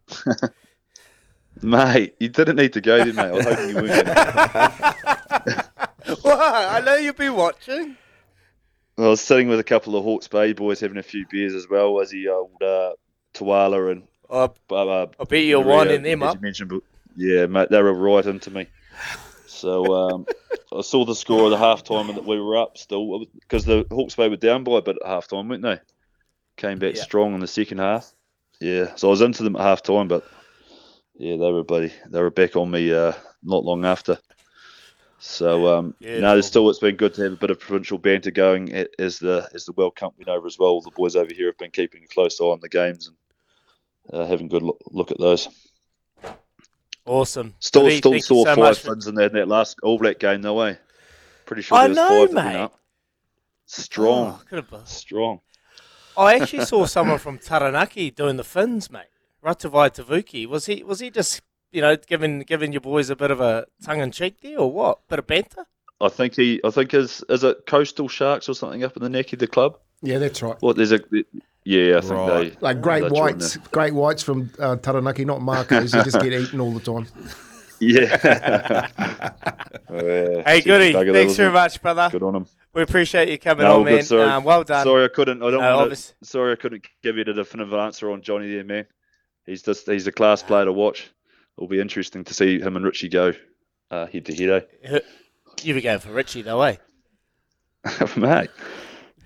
mate, 1.61 2.15
you 2.19 2.29
didn't 2.29 2.55
need 2.55 2.71
to 2.73 2.81
go 2.81 3.03
there, 3.03 3.13
mate. 3.13 3.25
I 3.25 3.31
was 3.31 3.45
hoping 3.45 3.69
you 3.69 3.75
weren't. 3.75 4.07
well, 6.23 6.39
I 6.41 6.81
know 6.81 6.95
you'll 6.95 7.13
be 7.13 7.29
watching. 7.29 7.97
I 8.97 9.07
was 9.07 9.21
sitting 9.21 9.47
with 9.47 9.59
a 9.59 9.63
couple 9.63 9.95
of 9.95 10.03
Hawke's 10.03 10.27
Bay 10.27 10.53
boys 10.53 10.79
having 10.79 10.97
a 10.97 11.03
few 11.03 11.25
beers 11.29 11.53
as 11.53 11.67
well 11.69 11.99
as 11.99 12.11
the 12.11 12.29
old 12.29 12.61
uh, 12.61 12.91
Tuala 13.33 13.91
and 13.91 14.03
I, 14.29 14.49
uh, 14.73 15.07
I 15.19 15.23
bet 15.25 15.43
you're 15.43 15.63
Maria, 15.63 15.75
winding 15.75 16.03
them 16.03 16.23
up. 16.23 16.35
you 16.35 16.41
mentioned, 16.41 16.69
but 16.69 16.81
yeah, 17.17 17.45
mate, 17.47 17.69
they 17.69 17.81
were 17.81 17.93
right 17.93 18.25
into 18.25 18.51
me. 18.51 18.67
So 19.47 19.93
um, 19.93 20.25
I 20.71 20.81
saw 20.81 21.05
the 21.05 21.15
score 21.15 21.45
of 21.45 21.51
the 21.51 21.57
half 21.57 21.83
time 21.83 22.09
and 22.09 22.17
that 22.17 22.25
we 22.25 22.39
were 22.39 22.57
up 22.57 22.77
still 22.77 23.25
because 23.41 23.65
the 23.65 23.85
Hawke's 23.91 24.15
Bay 24.15 24.29
were 24.29 24.37
down 24.37 24.63
by 24.63 24.77
a 24.77 24.81
bit 24.81 24.97
at 25.03 25.07
half 25.07 25.27
time, 25.27 25.49
weren't 25.49 25.63
they? 25.63 25.79
Came 26.61 26.77
back 26.77 26.95
Yeah. 26.95 27.01
strong 27.01 27.33
in 27.33 27.39
the 27.39 27.47
second 27.47 27.79
half. 27.79 28.13
Yeah, 28.59 28.93
so 28.93 29.07
I 29.07 29.09
was 29.09 29.21
into 29.21 29.41
them 29.41 29.55
at 29.55 29.63
half 29.63 29.81
time, 29.81 30.07
but 30.07 30.23
yeah, 31.17 31.31
they 31.35 31.51
were 31.51 31.63
bloody, 31.63 31.91
they 32.07 32.21
were 32.21 32.29
back 32.29 32.55
on 32.55 32.69
me 32.69 32.93
uh, 32.93 33.13
not 33.41 33.65
long 33.65 33.83
after. 33.83 34.19
So 35.17 35.75
um, 35.75 35.95
Yeah, 35.99 36.19
no, 36.19 36.33
there's 36.33 36.45
still 36.45 36.69
it's 36.69 36.77
been 36.77 36.97
good 36.97 37.15
to 37.15 37.23
have 37.23 37.33
a 37.33 37.35
bit 37.37 37.49
of 37.49 37.59
provincial 37.59 37.97
banter 37.97 38.29
going 38.29 38.71
as 38.99 39.17
the 39.17 39.49
as 39.55 39.65
the 39.65 39.71
World 39.71 39.95
Cup 39.95 40.13
went 40.19 40.29
over 40.29 40.45
as 40.45 40.59
well. 40.59 40.79
The 40.81 40.91
boys 40.91 41.15
over 41.15 41.33
here 41.33 41.47
have 41.47 41.57
been 41.57 41.71
keeping 41.71 42.03
a 42.03 42.07
close 42.07 42.39
eye 42.39 42.45
on 42.45 42.59
the 42.59 42.69
games 42.69 43.07
and 43.07 43.17
uh, 44.13 44.27
having 44.27 44.45
a 44.45 44.49
good 44.49 44.61
look, 44.61 44.77
look 44.91 45.09
at 45.09 45.17
those. 45.17 45.47
Awesome. 47.07 47.55
Still, 47.59 47.89
still 47.89 48.19
saw 48.19 48.45
so 48.45 48.55
five 48.55 48.77
fins 48.77 49.07
in 49.07 49.15
that, 49.15 49.31
in 49.31 49.33
that 49.33 49.47
last 49.47 49.77
All 49.81 49.97
Black 49.97 50.19
game, 50.19 50.41
no 50.41 50.53
way. 50.53 50.77
Pretty 51.47 51.63
sure 51.63 51.79
I 51.79 51.87
there's 51.87 51.97
know, 51.97 52.27
five 52.27 52.53
mate. 52.53 52.69
Strong, 53.65 54.39
Oh, 54.51 54.83
strong. 54.85 55.41
I 56.17 56.35
actually 56.35 56.65
saw 56.65 56.85
someone 56.85 57.17
from 57.19 57.37
Taranaki 57.37 58.11
doing 58.11 58.37
the 58.37 58.43
fins, 58.43 58.89
mate. 58.91 59.05
Ratavai 59.43 59.89
Tavuki. 59.93 60.45
Was 60.47 60.65
he? 60.67 60.83
Was 60.83 60.99
he 60.99 61.09
just 61.09 61.41
you 61.71 61.81
know 61.81 61.95
giving 61.95 62.39
giving 62.41 62.71
your 62.71 62.81
boys 62.81 63.09
a 63.09 63.15
bit 63.15 63.31
of 63.31 63.39
a 63.41 63.65
tongue 63.83 63.99
in 64.01 64.11
cheek 64.11 64.41
there, 64.41 64.59
or 64.59 64.71
what? 64.71 65.07
Bit 65.07 65.19
of 65.19 65.27
banter? 65.27 65.65
I 65.99 66.09
think 66.09 66.35
he, 66.35 66.59
I 66.63 66.69
think 66.71 66.93
is 66.93 67.23
is 67.29 67.43
it 67.43 67.65
Coastal 67.65 68.07
Sharks 68.07 68.49
or 68.49 68.53
something 68.55 68.83
up 68.83 68.95
in 68.97 69.03
the 69.03 69.09
neck 69.09 69.33
of 69.33 69.39
the 69.39 69.47
club? 69.47 69.77
Yeah, 70.01 70.17
that's 70.17 70.41
right. 70.41 70.57
What 70.61 70.75
there's 70.75 70.91
a, 70.91 70.99
yeah, 71.63 71.97
I 71.97 72.01
think 72.01 72.11
Right. 72.13 72.51
they 72.53 72.57
Like 72.59 72.81
great 72.81 73.11
whites, 73.11 73.57
great 73.57 73.93
whites 73.93 74.23
from 74.23 74.51
uh, 74.57 74.77
Taranaki, 74.77 75.25
not 75.25 75.41
Makos, 75.41 75.93
who 75.93 76.03
just 76.03 76.19
get 76.19 76.33
eaten 76.33 76.59
all 76.59 76.71
the 76.73 76.79
time. 76.79 77.07
Yeah. 77.81 78.87
Oh, 79.93 79.97
yeah. 80.05 80.43
Hey, 80.45 80.61
goody. 80.61 80.93
bugger, 80.93 81.07
that 81.07 81.13
Thanks 81.13 81.35
very 81.35 81.49
a- 81.49 81.51
much, 81.51 81.81
brother. 81.81 82.07
Good 82.09 82.23
on 82.23 82.33
him. 82.33 82.45
We 82.73 82.81
appreciate 82.81 83.27
you 83.27 83.37
coming 83.37 83.65
No, 83.65 83.79
on, 83.79 83.83
good, 83.83 83.95
man. 83.95 84.03
sorry. 84.03 84.23
Um, 84.23 84.45
well 84.45 84.63
done. 84.63 84.85
Sorry, 84.85 85.03
I 85.03 85.09
couldn't. 85.09 85.43
I 85.43 85.51
don't 85.51 85.59
No, 85.59 85.75
wanna, 85.75 85.95
Sorry, 86.23 86.53
I 86.53 86.55
couldn't 86.55 86.85
give 87.03 87.17
you 87.17 87.25
the 87.25 87.33
definitive 87.33 87.73
answer 87.73 88.09
on 88.09 88.21
Johnny 88.21 88.53
there, 88.53 88.63
man. 88.63 88.85
He's 89.45 89.63
just 89.63 89.87
he's 89.89 90.07
a 90.07 90.11
class 90.13 90.41
player 90.43 90.63
to 90.63 90.71
watch. 90.71 91.11
It'll 91.57 91.67
be 91.67 91.81
interesting 91.81 92.23
to 92.23 92.33
see 92.33 92.61
him 92.61 92.77
and 92.77 92.85
Richie 92.85 93.09
go 93.09 93.33
uh, 93.89 94.05
head 94.07 94.25
to 94.27 94.33
head, 94.33 94.65
eh? 94.83 94.99
You 95.61 95.73
were 95.75 95.81
going 95.81 95.99
for 95.99 96.13
Richie, 96.13 96.41
though, 96.43 96.61
eh? 96.61 96.77
mate. 98.15 98.49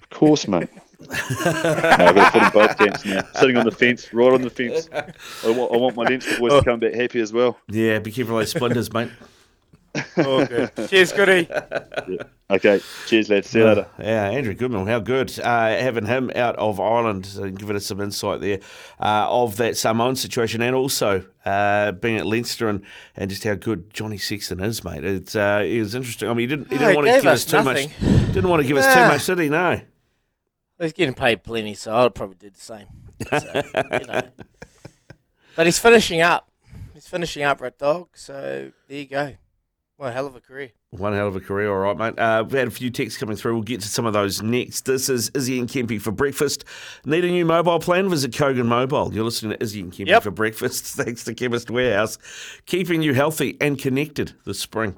Of 0.02 0.10
course, 0.10 0.48
mate. 0.48 0.70
No, 1.00 1.08
I've 1.12 2.16
got 2.16 2.32
to 2.34 2.40
put 2.40 2.44
in 2.44 2.50
both 2.52 2.78
camps 2.78 3.06
now. 3.06 3.22
Sitting 3.40 3.58
on 3.58 3.66
the 3.66 3.72
fence, 3.72 4.14
right 4.14 4.34
on 4.34 4.42
the 4.42 4.50
fence. 4.50 4.90
I 4.94 5.50
want, 5.52 5.74
I 5.74 5.78
want 5.78 5.96
my 5.96 6.04
Leinster 6.04 6.40
boys 6.40 6.54
to 6.54 6.64
come 6.64 6.80
back 6.80 6.94
happy 6.94 7.20
as 7.22 7.32
well. 7.34 7.58
Yeah, 7.70 8.00
be 8.00 8.12
careful 8.12 8.36
of 8.38 8.42
those 8.42 8.52
splinters, 8.52 8.92
mate. 8.94 9.10
All 10.18 10.46
good. 10.46 10.72
Cheers, 10.90 11.14
goody. 11.14 11.48
Okay, 12.50 12.82
cheers, 13.08 13.30
lads. 13.30 13.50
See 13.50 13.60
you 13.60 13.66
later. 13.66 13.88
Yeah, 13.98 14.30
Andrew 14.30 14.54
Goodman, 14.54 14.86
how 14.88 15.00
good 15.00 15.38
uh, 15.40 15.70
having 15.70 16.06
him 16.06 16.32
out 16.36 16.56
of 16.58 16.80
Ireland 16.82 17.30
and 17.38 17.58
giving 17.58 17.76
us 17.78 17.86
some 17.86 18.02
insight 18.02 18.42
there 18.42 18.60
uh, 19.00 19.26
of 19.30 19.56
that 19.56 19.78
Samoan 19.78 20.16
situation 20.18 20.62
and 20.62 20.76
also 20.76 21.24
uh, 21.46 21.94
being 21.94 22.18
at 22.18 22.26
Leinster 22.26 22.68
and, 22.68 22.84
and 23.16 23.30
just 23.30 23.46
how 23.46 23.56
good 23.56 23.92
Johnny 23.94 24.18
Sexton 24.18 24.60
is, 24.60 24.84
mate. 24.84 25.04
It's 25.06 25.36
uh, 25.36 25.64
it 25.66 25.80
was 25.80 25.96
interesting. 25.96 26.28
I 26.30 26.34
mean, 26.34 26.50
he 26.50 26.56
didn't 26.56 26.70
he 26.72 26.76
Oh, 26.76 26.80
didn't 26.80 26.90
he 26.90 26.96
want 26.98 27.08
to 27.08 27.14
give 27.14 27.26
us 27.26 27.46
us 27.46 27.52
too 27.52 27.64
much. 27.64 27.88
Didn't 28.34 28.50
want 28.50 28.62
to 28.62 28.68
give 28.68 28.78
us 28.78 28.94
too 28.94 29.00
much, 29.00 29.26
did 29.26 29.40
he? 29.40 29.50
No. 29.50 29.80
He's 30.80 30.94
getting 30.94 31.14
paid 31.16 31.44
plenty, 31.44 31.74
so 31.74 31.96
I'd 31.96 32.14
probably 32.16 32.36
do 32.36 32.50
the 32.50 32.60
same. 32.60 32.88
So, 33.30 33.62
you 34.00 34.08
know. 34.08 34.22
But 35.56 35.68
he's 35.68 35.80
finishing 35.80 36.20
up. 36.20 36.50
He's 36.94 37.08
finishing 37.08 37.44
up, 37.44 37.62
Red 37.62 37.78
Dog. 37.78 38.10
So 38.16 38.72
there 38.90 38.98
you 38.98 39.06
go. 39.06 39.36
What 39.96 40.10
a 40.10 40.12
hell 40.12 40.28
of 40.28 40.36
a 40.36 40.42
career. 40.42 40.72
One 40.90 41.14
hell 41.14 41.30
of 41.30 41.36
a 41.38 41.40
career, 41.40 41.72
all 41.72 41.78
right, 41.94 41.98
mate. 41.98 42.20
Uh, 42.22 42.44
we've 42.44 42.60
had 42.60 42.68
a 42.68 42.72
few 42.72 42.90
texts 42.90 43.18
coming 43.18 43.38
through. 43.38 43.54
We'll 43.54 43.64
get 43.64 43.80
to 43.80 43.88
some 43.88 44.06
of 44.06 44.12
those 44.12 44.42
next. 44.42 44.84
This 44.84 45.08
is 45.08 45.30
Izzy 45.34 45.58
and 45.60 45.70
Kempy 45.70 46.02
for 46.02 46.12
breakfast. 46.12 46.66
Need 47.06 47.24
a 47.24 47.30
new 47.30 47.46
mobile 47.46 47.80
plan? 47.80 48.10
Visit 48.10 48.32
Kogan 48.34 48.66
Mobile. 48.66 49.14
You're 49.14 49.24
listening 49.24 49.54
to 49.58 49.64
Izzy 49.64 49.80
and 49.80 49.94
Kempy 49.94 50.08
Yep. 50.08 50.24
for 50.24 50.32
breakfast. 50.32 50.84
Thanks 50.98 51.24
to 51.24 51.34
Chemist 51.34 51.72
Warehouse, 51.72 52.18
keeping 52.66 53.02
you 53.02 53.14
healthy 53.14 53.56
and 53.62 53.80
connected 53.80 54.34
this 54.46 54.60
spring. 54.60 54.98